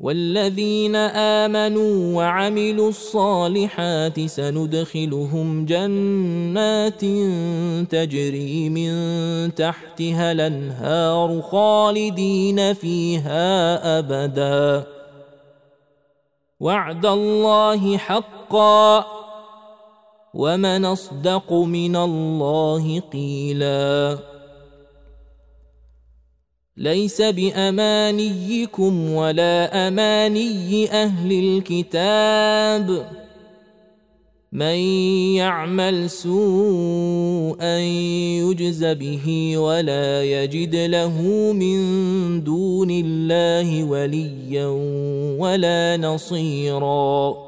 والذين 0.00 0.96
آمنوا 0.96 2.16
وعملوا 2.16 2.88
الصالحات 2.88 4.20
سندخلهم 4.20 5.64
جنات 5.64 7.00
تجري 7.90 8.68
من 8.68 9.54
تحتها 9.54 10.32
الأنهار 10.32 11.42
خالدين 11.42 12.74
فيها 12.74 13.98
أبدا. 13.98 14.86
وعد 16.60 17.06
الله 17.06 17.96
حقا. 17.96 19.17
ومن 20.38 20.84
اصدق 20.84 21.52
من 21.52 21.96
الله 21.96 23.00
قيلا 23.00 24.18
ليس 26.76 27.22
بامانيكم 27.22 29.10
ولا 29.10 29.88
اماني 29.88 30.90
أهل 30.90 31.32
الكتاب 31.32 33.06
من 34.52 34.78
يعمل 35.34 36.10
سوءا 36.10 37.78
يجز 38.38 38.84
به 38.84 39.58
ولا 39.58 40.24
يجد 40.24 40.76
له 40.76 41.22
من 41.52 41.78
دون 42.44 42.90
الله 42.90 43.84
وليا 43.84 44.66
ولا 45.38 45.96
نصيرا 45.96 47.47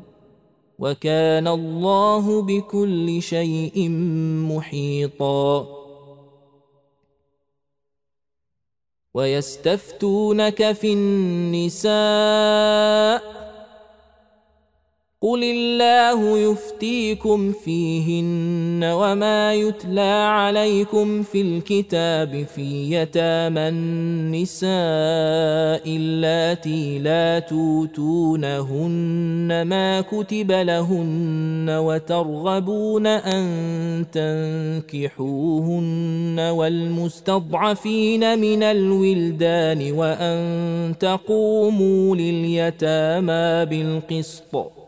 وكان 0.81 1.47
الله 1.47 2.41
بكل 2.41 3.21
شيء 3.21 3.89
محيطا. 4.49 5.67
ويستفتونك 9.13 10.71
في 10.71 10.93
النساء 10.93 11.91
قل 15.23 15.43
الله 15.43 16.37
يفتيكم 16.37 17.51
فيهن 17.51 18.83
وما 18.83 19.53
يتلى 19.53 20.27
عليكم 20.31 21.23
في 21.23 21.41
الكتاب 21.41 22.45
في 22.55 22.91
يتامى 22.95 23.67
النساء 23.67 24.71
اللاتي 25.85 26.99
لا 26.99 27.39
توتونهن 27.39 28.91
ما 29.61 30.01
كتب 30.01 30.51
لهن 30.51 31.69
وترغبون 31.69 33.07
ان 33.07 34.05
تنكحوهن 34.91 36.39
والمستضعفين 36.39 38.39
من 38.39 38.63
الولدان 38.63 39.91
وان 39.91 40.93
تقوموا 40.99 42.15
لليتامى 42.15 43.65
بالقسط 43.65 44.80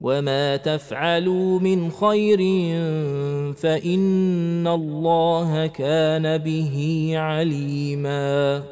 وما 0.00 0.56
تفعلوا 0.56 1.60
من 1.60 1.90
خير 1.90 2.38
فان 3.54 4.66
الله 4.66 5.66
كان 5.66 6.38
به 6.38 7.10
عليما 7.14 8.62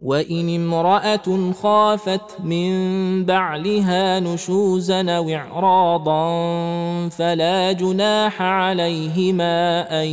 وان 0.00 0.54
امراه 0.54 1.52
خافت 1.62 2.40
من 2.40 3.24
بعلها 3.24 4.20
نشوزا 4.20 5.10
أو 5.10 5.28
اعراضا 5.28 6.28
فلا 7.08 7.72
جناح 7.72 8.42
عليهما 8.42 9.86
ان 10.02 10.08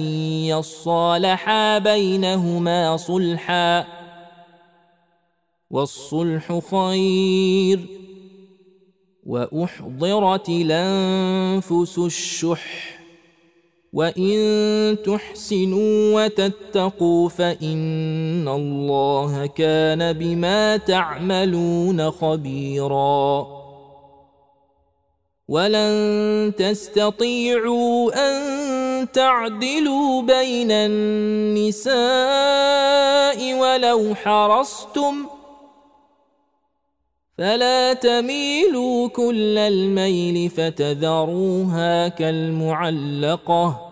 يصالحا 0.46 1.78
بينهما 1.78 2.98
صلحا 2.98 3.86
والصلح 5.72 6.60
خير 6.72 8.01
وأحضرت 9.26 10.50
الأنفس 10.50 11.98
الشح. 11.98 13.02
وإن 13.94 14.98
تحسنوا 15.06 16.26
وتتقوا 16.26 17.30
فإن 17.30 18.48
الله 18.48 19.46
كان 19.46 20.14
بما 20.14 20.78
تعملون 20.78 22.12
خبيرا. 22.12 23.48
ولن 25.48 26.54
تستطيعوا 26.58 28.12
أن 28.16 29.12
تعدلوا 29.12 30.22
بين 30.22 30.72
النساء 30.72 31.94
ولو 33.60 34.16
حرصتم 34.16 35.26
فلا 37.42 37.94
تميلوا 37.94 39.08
كل 39.08 39.58
الميل 39.58 40.50
فتذروها 40.50 42.08
كالمعلقة. 42.08 43.92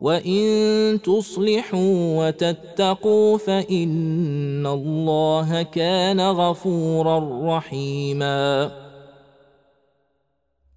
وإن 0.00 0.98
تصلحوا 1.04 2.26
وتتقوا 2.26 3.38
فإن 3.38 4.66
الله 4.66 5.62
كان 5.62 6.20
غفورا 6.20 7.40
رحيما. 7.56 8.70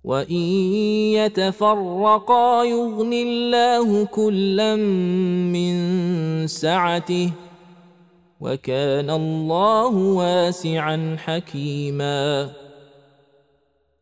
وإن 0.04 0.44
يتفرقا 1.14 2.64
يغن 2.64 3.14
الله 3.14 4.06
كلا 4.06 4.76
من 5.56 6.48
سعته. 6.48 7.32
وكان 8.42 9.10
الله 9.10 9.96
واسعا 9.96 11.18
حكيما. 11.20 12.50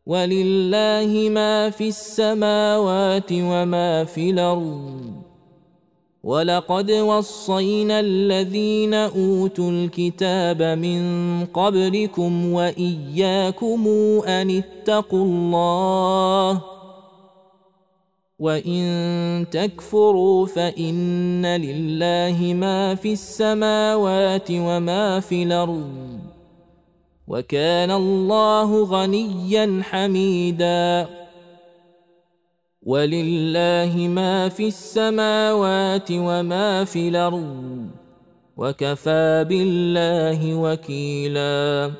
ولله 0.06 1.28
ما 1.30 1.70
في 1.70 1.88
السماوات 1.88 3.32
وما 3.32 4.04
في 4.04 4.30
الأرض. 4.30 5.00
ولقد 6.24 6.90
وصينا 6.90 8.00
الذين 8.00 8.94
أوتوا 8.94 9.70
الكتاب 9.70 10.62
من 10.62 11.02
قبلكم 11.46 12.52
وإياكم 12.52 13.88
أن 14.26 14.50
اتقوا 14.50 15.24
الله. 15.24 16.73
وان 18.38 19.46
تكفروا 19.50 20.46
فان 20.46 21.46
لله 21.46 22.54
ما 22.54 22.94
في 22.94 23.12
السماوات 23.12 24.50
وما 24.50 25.20
في 25.20 25.42
الأرض 25.42 26.20
وكان 27.28 27.90
الله 27.90 28.84
غنيا 28.84 29.82
حميدا 29.82 31.08
ولله 32.82 34.08
ما 34.08 34.48
في 34.48 34.68
السماوات 34.68 36.08
وما 36.10 36.84
في 36.84 37.08
الأرض 37.08 37.88
وكفى 38.56 39.46
بالله 39.48 40.54
وكيلا 40.54 41.90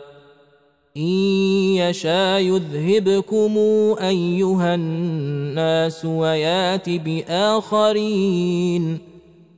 ان 0.97 1.03
يشا 1.03 2.39
يذهبكم 2.39 3.59
ايها 4.01 4.75
الناس 4.75 6.05
ويات 6.05 6.91
باخرين 6.91 8.19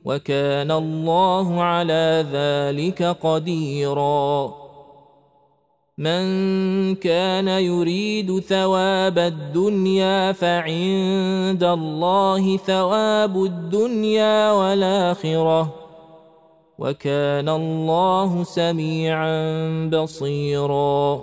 وكان 0.05 0.71
الله 0.71 1.61
على 1.61 2.25
ذلك 2.31 3.03
قديرا 3.03 4.53
من 5.97 6.25
كان 6.95 7.47
يريد 7.47 8.39
ثواب 8.39 9.17
الدنيا 9.19 10.31
فعند 10.31 11.63
الله 11.63 12.57
ثواب 12.57 13.43
الدنيا 13.43 14.51
والاخره 14.51 15.86
وكان 16.79 17.49
الله 17.49 18.43
سميعا 18.43 19.89
بصيرا. 19.93 21.21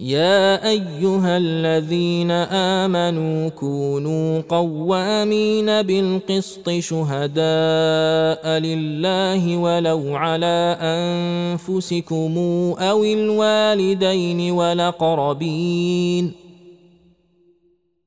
يا 0.00 0.68
أيها 0.68 1.36
الذين 1.36 2.30
آمنوا 2.30 3.48
كونوا 3.48 4.40
قوامين 4.40 5.82
بالقسط 5.82 6.70
شهداء 6.70 8.48
لله 8.58 9.56
ولو 9.56 10.16
على 10.16 10.76
أنفسكم 10.80 12.38
أو 12.78 13.04
الوالدين 13.04 14.50
والأقربين. 14.50 16.45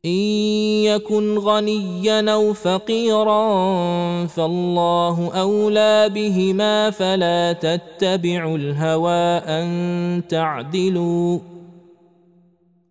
إن 0.06 0.12
يكن 0.84 1.38
غنيا 1.38 2.34
أو 2.34 2.54
فقيرا 2.54 3.46
فالله 4.26 5.32
أولى 5.34 6.10
بهما 6.10 6.90
فلا 6.90 7.54
تتبعوا 7.54 8.58
الهوى 8.58 9.38
أن 9.38 10.22
تعدلوا 10.30 11.40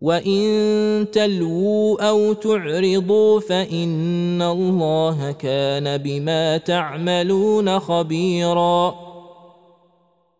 وإن 0.01 1.07
تلووا 1.13 2.09
أو 2.09 2.33
تعرضوا 2.33 3.41
فإن 3.41 4.43
الله 4.43 5.33
كان 5.33 5.99
بما 5.99 6.57
تعملون 6.57 7.79
خبيرا 7.79 9.08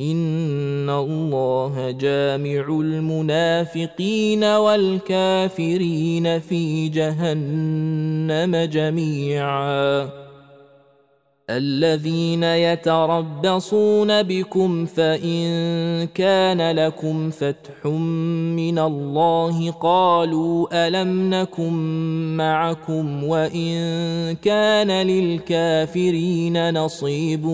ان 0.00 0.90
الله 0.90 1.90
جامع 1.90 2.80
المنافقين 2.80 4.44
والكافرين 4.44 6.40
في 6.40 6.88
جهنم 6.88 8.56
جميعا 8.56 10.19
الذين 11.56 12.42
يتربصون 12.42 14.22
بكم 14.22 14.86
فإن 14.86 16.06
كان 16.06 16.70
لكم 16.70 17.30
فتح 17.30 17.86
من 18.56 18.78
الله 18.78 19.70
قالوا 19.70 20.86
ألم 20.88 21.34
نكن 21.34 21.72
معكم 22.36 23.24
وإن 23.24 23.76
كان 24.36 24.90
للكافرين 24.90 26.74
نصيب 26.74 27.44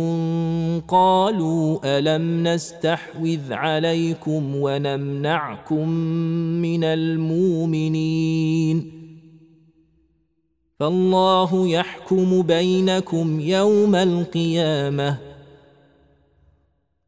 قالوا 0.88 1.78
ألم 1.84 2.49
نستحوذ 2.49 3.53
عليكم 3.53 4.57
ونمنعكم 4.57 5.88
من 6.62 6.84
المؤمنين 6.84 8.16
فالله 10.81 11.68
يحكم 11.68 12.43
بينكم 12.43 13.41
يوم 13.41 13.95
القيامة. 13.95 15.18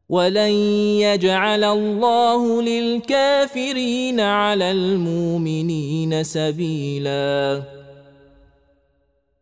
ولن 0.09 0.51
يجعل 0.99 1.63
الله 1.63 2.61
للكافرين 2.61 4.19
على 4.19 4.71
المؤمنين 4.71 6.23
سبيلا. 6.23 7.63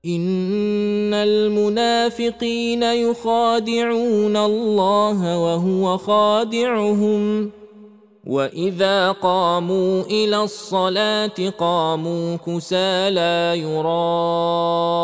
إن 0.05 1.13
المنافقين 1.13 2.83
يخادعون 2.83 4.37
الله 4.37 5.39
وهو 5.39 5.97
خادعهم. 5.97 7.51
واذا 8.27 9.11
قاموا 9.11 10.03
إلى 10.03 10.43
الصلاه 10.43 11.53
قاموا 11.57 12.35
كسى 12.35 13.09
لا 13.09 13.53
يراءون 13.55 14.95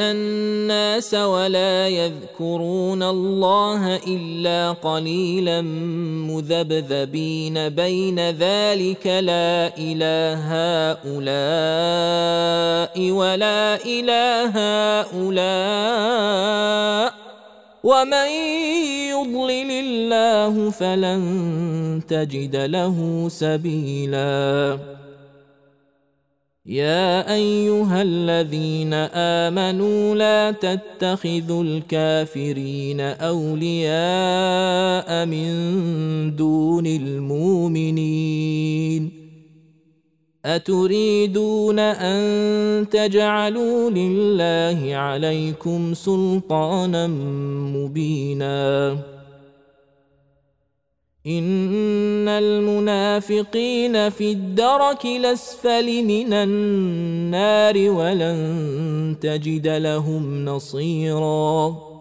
الناس 0.00 1.14
ولا 1.14 1.88
يذكرون 1.88 3.02
الله 3.02 3.96
الا 3.96 4.72
قليلا 4.72 5.60
مذبذبين 6.30 7.68
بين 7.68 8.30
ذلك 8.30 9.06
لا 9.06 9.72
اله 9.78 10.42
هؤلاء 10.92 11.10
ولا 13.10 13.84
اله 13.84 14.52
هؤلاء 15.00 16.42
ومن 17.82 18.28
يضلل 19.10 19.70
الله 19.70 20.70
فلن 20.70 21.22
تجد 22.08 22.56
له 22.56 23.28
سبيلا. 23.28 24.78
يا 26.66 27.34
ايها 27.34 28.02
الذين 28.02 28.94
امنوا 29.14 30.14
لا 30.14 30.50
تتخذوا 30.50 31.62
الكافرين 31.62 33.00
اولياء 33.00 33.96
من 35.26 36.36
دون 36.36 36.86
المؤمنين. 36.86 38.42
أتريدون 40.44 41.78
أن 41.78 42.88
تجعلوا 42.88 43.90
لله 43.90 44.96
عليكم 44.96 45.94
سلطانا 45.94 47.06
مبينا. 47.76 48.90
إن 51.26 52.28
المنافقين 52.28 54.10
في 54.10 54.32
الدرك 54.32 55.04
الأسفل 55.04 56.04
من 56.04 56.32
النار 56.32 57.90
ولن 57.90 59.16
تجد 59.20 59.68
لهم 59.68 60.44
نصيرا. 60.44 61.91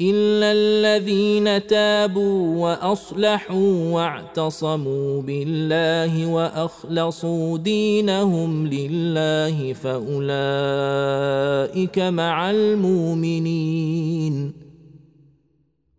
الا 0.00 0.52
الذين 0.52 1.66
تابوا 1.66 2.56
واصلحوا 2.62 3.92
واعتصموا 3.92 5.22
بالله 5.22 6.26
واخلصوا 6.26 7.58
دينهم 7.58 8.66
لله 8.66 9.72
فاولئك 9.72 10.38
مع 11.98 12.50
المؤمنين 12.50 13.90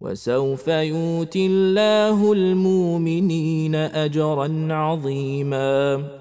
وسوف 0.02 0.68
يؤتي 0.68 1.46
الله 1.46 2.34
المؤمنين 2.34 3.76
اجرا 3.76 4.68
عظيما 4.70 6.21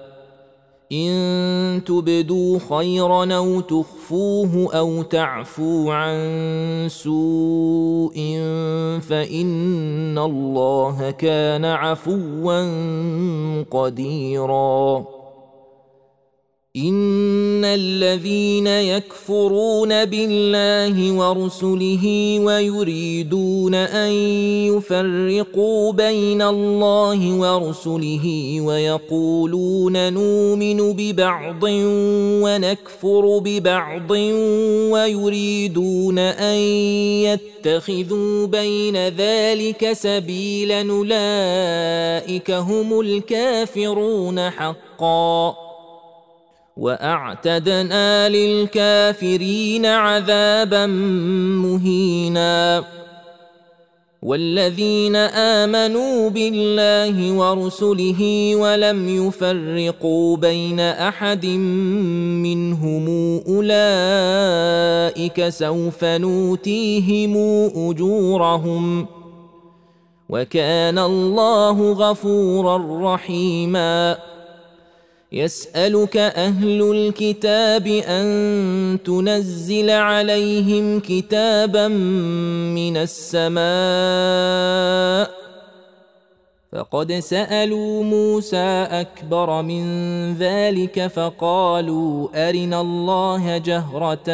إن 0.91 1.81
تبدوا 1.85 2.59
خيرا 2.69 3.33
أو 3.35 3.59
تخفوه 3.59 4.69
أو 4.73 5.01
تعفو 5.01 5.91
عن 5.91 6.87
سوء 6.89 8.15
فإن 9.01 10.17
الله 10.17 11.11
كان 11.11 11.65
عفوا 11.65 12.61
قديرا 13.71 15.05
ان 16.77 17.65
الذين 17.65 18.67
يكفرون 18.67 20.05
بالله 20.05 21.11
ورسله 21.11 22.37
ويريدون 22.39 23.75
ان 23.75 24.11
يفرقوا 24.71 25.91
بين 25.91 26.41
الله 26.41 27.33
ورسله 27.33 28.55
ويقولون 28.61 30.13
نؤمن 30.13 30.93
ببعض 30.93 31.63
ونكفر 32.43 33.39
ببعض 33.39 34.11
ويريدون 34.91 36.19
ان 36.19 36.57
يتخذوا 37.27 38.47
بين 38.47 39.07
ذلك 39.07 39.93
سبيلا 39.93 40.81
اولئك 40.81 42.51
هم 42.51 42.99
الكافرون 42.99 44.49
حقا 44.49 45.60
واعتدنا 46.77 48.29
للكافرين 48.29 49.85
عذابا 49.85 50.85
مهينا. 51.65 52.83
والذين 54.21 55.15
امنوا 55.15 56.29
بالله 56.29 57.33
ورسله 57.33 58.51
ولم 58.55 59.27
يفرقوا 59.27 60.37
بين 60.37 60.79
احد 60.79 61.45
منهم 62.45 63.05
اولئك 63.47 65.49
سوف 65.49 66.03
نوتيهم 66.03 67.37
اجورهم 67.89 69.07
وكان 70.29 70.99
الله 70.99 71.91
غفورا 71.91 73.13
رحيما. 73.13 74.30
يسألك 75.33 76.17
أهل 76.17 76.81
الكتاب 76.91 77.87
أن 77.87 78.99
تنزل 79.05 79.89
عليهم 79.89 80.99
كتابا 80.99 81.87
من 81.87 82.97
السماء. 82.97 83.61
فقد 86.71 87.13
سألوا 87.13 88.03
موسى 88.03 88.87
أكبر 88.91 89.61
من 89.61 89.83
ذلك 90.33 91.07
فقالوا 91.07 92.27
أرنا 92.49 92.81
الله 92.81 93.57
جهرة 93.57 94.27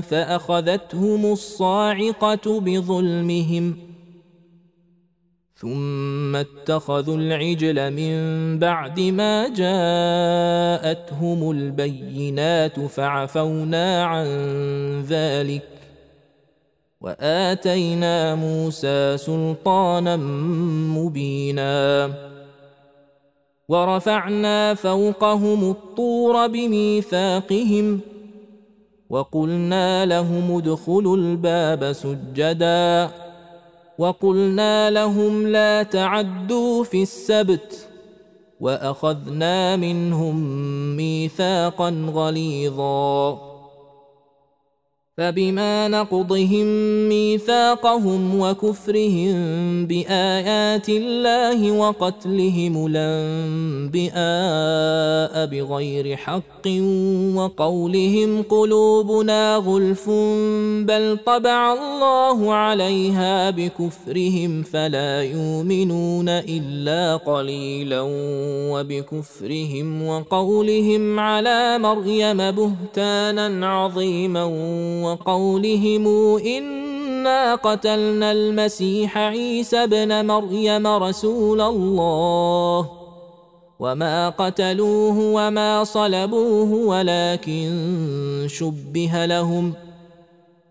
فأخذتهم 0.00 1.32
الصاعقة 1.32 2.60
بظلمهم. 2.60 3.93
ثم 5.64 6.36
اتخذوا 6.36 7.16
العجل 7.16 7.90
من 7.90 8.14
بعد 8.58 9.00
ما 9.00 9.48
جاءتهم 9.48 11.50
البينات 11.50 12.80
فعفونا 12.80 14.04
عن 14.04 14.26
ذلك 15.08 15.68
وآتينا 17.00 18.34
موسى 18.34 19.16
سلطانا 19.16 20.16
مبينا 20.96 22.10
ورفعنا 23.68 24.74
فوقهم 24.74 25.70
الطور 25.70 26.46
بميثاقهم 26.46 28.00
وقلنا 29.10 30.06
لهم 30.06 30.56
ادخلوا 30.56 31.16
الباب 31.16 31.92
سجدا 31.92 33.23
وقلنا 33.98 34.90
لهم 34.90 35.46
لا 35.46 35.82
تعدوا 35.82 36.84
في 36.84 37.02
السبت 37.02 37.88
وأخذنا 38.60 39.76
منهم 39.76 40.36
ميثاقا 40.96 41.90
غليظا. 42.14 43.53
فبما 45.18 45.88
نقضهم 45.88 46.66
ميثاقهم 47.08 48.40
وكفرهم 48.40 49.34
بآيات 49.86 50.88
الله 50.88 51.70
وقتلهم 51.72 52.86
الأنبياء 52.90 54.14
بغير 55.46 56.16
حق 56.16 56.66
وقولهم 57.34 58.42
قلوبنا 58.42 59.56
غلف 59.56 60.10
بل 60.88 61.18
طبع 61.26 61.72
الله 61.72 62.54
عليها 62.54 63.50
بكفرهم 63.50 64.62
فلا 64.62 65.22
يؤمنون 65.22 66.28
إلا 66.28 67.16
قليلا 67.16 68.00
وبكفرهم 68.72 70.06
وقولهم 70.06 71.20
على 71.20 71.78
مريم 71.78 72.50
بهتانا 72.50 73.66
عظيما 73.66 74.44
وقولهم 75.04 76.06
انا 76.38 77.54
قتلنا 77.54 78.32
المسيح 78.32 79.18
عيسى 79.18 79.76
ابن 79.76 80.26
مريم 80.26 80.86
رسول 80.86 81.60
الله 81.60 82.90
وما 83.78 84.28
قتلوه 84.28 85.18
وما 85.18 85.84
صلبوه 85.84 86.72
ولكن 86.72 87.68
شبه 88.46 89.26
لهم 89.26 89.72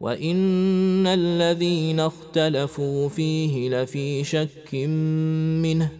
وان 0.01 1.07
الذين 1.07 1.99
اختلفوا 1.99 3.09
فيه 3.09 3.69
لفي 3.69 4.23
شك 4.23 4.73
منه 5.63 5.91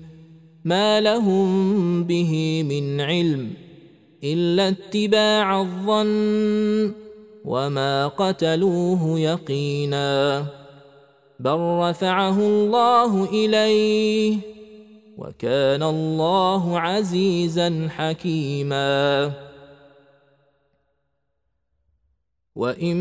ما 0.66 1.02
لهم 1.02 2.04
به 2.04 2.64
من 2.64 3.02
علم 3.02 3.50
الا 4.24 4.68
اتباع 4.68 5.62
الظن 5.62 6.94
وما 7.46 8.08
قتلوه 8.08 9.20
يقينا 9.20 10.46
بل 11.40 11.58
رفعه 11.60 12.40
الله 12.40 13.24
اليه 13.26 14.38
وكان 15.18 15.84
الله 15.84 16.80
عزيزا 16.80 17.88
حكيما 17.90 19.32
وان 22.56 22.98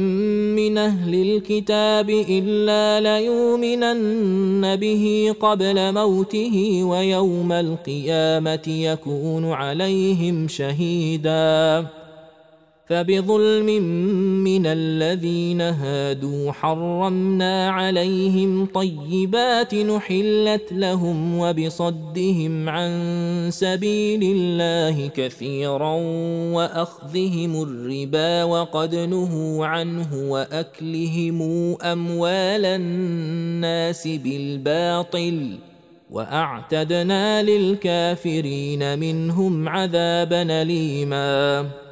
من 0.57 0.79
أهل 0.79 1.15
الكتاب 1.15 2.11
الا 2.11 3.01
ليؤمنن 3.01 4.77
به 4.77 5.35
قبل 5.41 5.95
موته 5.95 6.85
ويوم 6.85 7.53
القيامه 7.53 8.65
يكون 8.69 9.53
عليهم 9.53 10.49
شهيدا 10.49 11.87
فبظلم 12.93 13.83
من 14.45 14.67
الذين 14.67 15.61
هادوا 15.61 16.53
حرمنا 16.53 17.71
عليهم 17.71 18.67
طيبات 18.67 19.75
نحلت 19.75 20.73
لهم 20.73 21.39
وبصدهم 21.39 22.69
عن 22.69 22.91
سبيل 23.53 24.23
الله 24.23 25.07
كثيرا 25.07 25.95
وأخذهم 26.53 27.63
الربا 27.63 28.45
وقد 28.45 28.95
نهوا 28.95 29.67
عنه 29.67 30.31
وأكلهم 30.31 31.43
أموال 31.83 32.65
الناس 32.67 34.09
بالباطل 34.09 35.59
وأعتدنا 36.11 37.43
للكافرين 37.43 38.99
منهم 38.99 39.69
عذابا 39.69 40.63
أليما. 40.63 41.92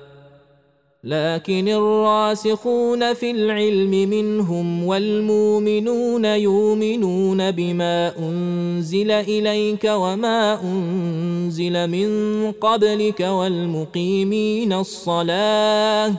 لكن 1.05 1.69
الراسخون 1.69 3.15
في 3.15 3.31
العلم 3.31 3.91
منهم 3.91 4.85
والمؤمنون 4.85 6.25
يؤمنون 6.25 7.51
بما 7.51 8.19
أنزل 8.19 9.11
إليك 9.11 9.85
وما 9.85 10.63
أنزل 10.63 11.89
من 11.89 12.11
قبلك 12.53 13.21
والمقيمين 13.21 14.73
الصلاة 14.73 16.13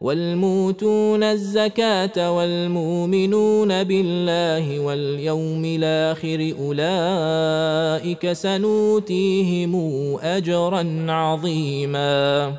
والموتون 0.00 1.22
الزكاة 1.22 2.36
والمؤمنون 2.36 3.84
بالله 3.84 4.80
واليوم 4.80 5.62
الآخر 5.64 6.54
أولئك 6.60 8.32
سنوتيهم 8.32 9.74
أجرا 10.22 11.06
عظيما 11.08 12.52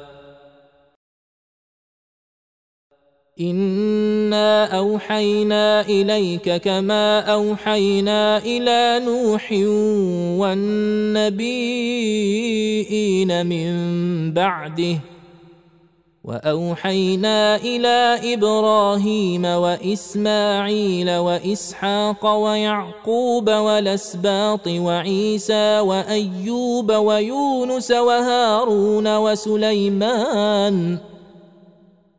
انا 3.41 4.77
اوحينا 4.77 5.81
اليك 5.81 6.55
كما 6.57 7.19
اوحينا 7.19 8.37
إلى 8.37 9.05
نوح 9.05 9.51
والنبيين 10.41 11.45
من 13.45 14.33
بعده 14.33 14.99
واوحينا 16.23 17.55
إلى 17.55 18.19
إبراهيم 18.33 19.45
واسماعيل 19.45 21.11
واسحاق 21.11 22.25
ويعقوب 22.25 23.49
والاسباط 23.49 24.67
وعيسى 24.67 25.79
وايوب 25.79 26.91
ويونس 26.91 27.91
وهارون 27.91 29.17
وسليمان 29.17 30.97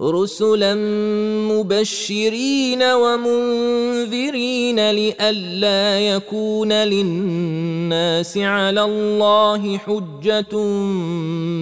رسلا 0.00 0.74
مبشرين 1.52 2.82
ومنذرين 2.82 4.10
لئلا 4.90 6.00
يكون 6.00 6.72
للناس 6.72 8.38
على 8.38 8.84
الله 8.84 9.78
حجة 9.78 10.56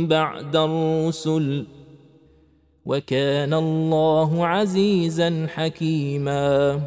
بعد 0.07 0.57
الرسل. 0.57 1.67
وكان 2.87 3.55
الله 3.55 4.47
عزيزا 4.47 5.47
حكيما. 5.55 6.81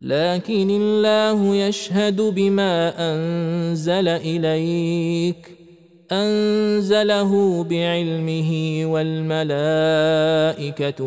لكن 0.00 0.70
الله 0.70 1.56
يشهد 1.56 2.20
بما 2.20 2.94
أنزل 2.98 4.08
إليك. 4.08 5.65
أنزله 6.12 7.64
بعلمه 7.64 8.82
والملائكة 8.92 9.54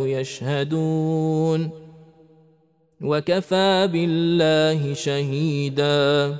يشهدون 0.07 1.69
وكفى 3.01 3.89
بالله 3.93 4.93
شهيدا. 4.93 6.35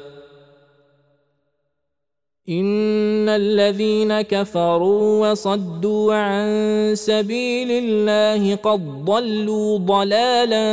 إن 2.50 3.30
الذين 3.30 4.22
كفروا 4.22 5.30
وصدوا 5.30 6.14
عن 6.14 6.50
سبيل 6.96 7.72
الله 7.72 8.56
قد 8.56 9.06
ضلوا 9.06 9.78
ضلالا 9.78 10.66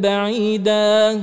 بعيدا. 0.00 1.22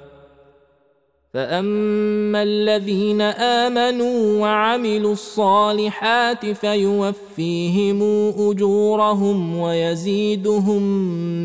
فاما 1.33 2.43
الذين 2.43 3.21
امنوا 3.21 4.41
وعملوا 4.41 5.11
الصالحات 5.13 6.45
فيوفيهم 6.45 8.01
اجورهم 8.37 9.57
ويزيدهم 9.57 10.81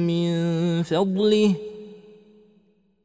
من 0.07 0.33
فضله 0.83 1.55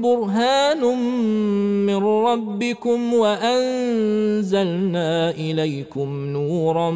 برهان 0.00 0.98
من 1.86 1.96
ربكم 1.96 3.14
وأنزلنا 3.14 4.50
إليكم 5.30 6.26
نورا 6.26 6.90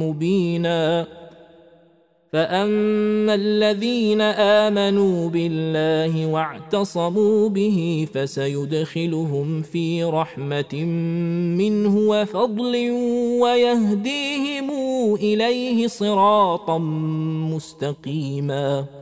مبينا. 0.00 1.06
فأما 2.32 3.34
الذين 3.34 4.20
آمنوا 4.20 5.28
بالله 5.28 6.26
واعتصموا 6.26 7.48
به 7.48 8.06
فسيدخلهم 8.14 9.62
في 9.62 10.04
رحمة 10.04 10.84
منه 11.58 11.98
وفضل 11.98 12.90
ويهديهم 13.40 14.70
إليه 15.14 15.86
صراطا 15.86 16.78
مستقيما. 17.52 19.01